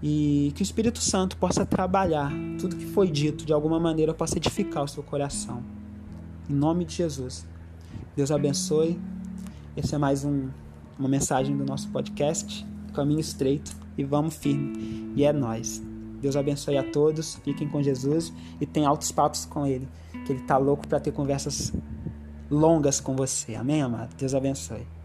E 0.02 0.52
que 0.56 0.62
o 0.62 0.64
Espírito 0.64 1.00
Santo 1.00 1.38
possa 1.38 1.66
trabalhar 1.66 2.32
tudo 2.60 2.76
que 2.76 2.86
foi 2.86 3.10
dito 3.12 3.46
de 3.46 3.54
alguma 3.54 3.80
maneira 3.80 4.14
possa 4.14 4.38
edificar 4.38 4.84
o 4.84 4.88
seu 4.88 5.04
coração. 5.04 5.62
Em 6.50 6.54
nome 6.54 6.86
de 6.86 6.96
Jesus. 6.96 7.46
Deus 8.16 8.32
abençoe. 8.32 9.00
Essa 9.76 9.98
é 9.98 10.00
mais 10.00 10.24
um, 10.24 10.50
uma 11.00 11.08
mensagem 11.08 11.56
do 11.56 11.66
nosso 11.66 11.88
podcast, 11.90 12.68
Caminho 12.94 13.22
Estreito, 13.22 13.76
e 13.98 14.04
vamos 14.04 14.36
firme. 14.36 15.14
E 15.16 15.24
é 15.24 15.32
nós. 15.32 15.82
Deus 16.22 16.36
abençoe 16.36 16.78
a 16.78 16.84
todos. 16.84 17.36
Fiquem 17.36 17.68
com 17.70 17.82
Jesus 17.82 18.34
e 18.60 18.66
tenham 18.66 18.90
altos 18.90 19.12
papos 19.12 19.46
com 19.46 19.66
Ele, 19.66 19.88
que 20.26 20.34
Ele 20.34 20.42
está 20.42 20.58
louco 20.58 20.88
para 20.88 21.00
ter 21.00 21.14
conversas 21.14 21.74
longas 22.52 23.00
com 23.00 23.16
você. 23.16 23.56
Amém, 23.56 23.82
amado? 23.82 24.14
Deus 24.16 24.36
abençoe. 24.36 24.99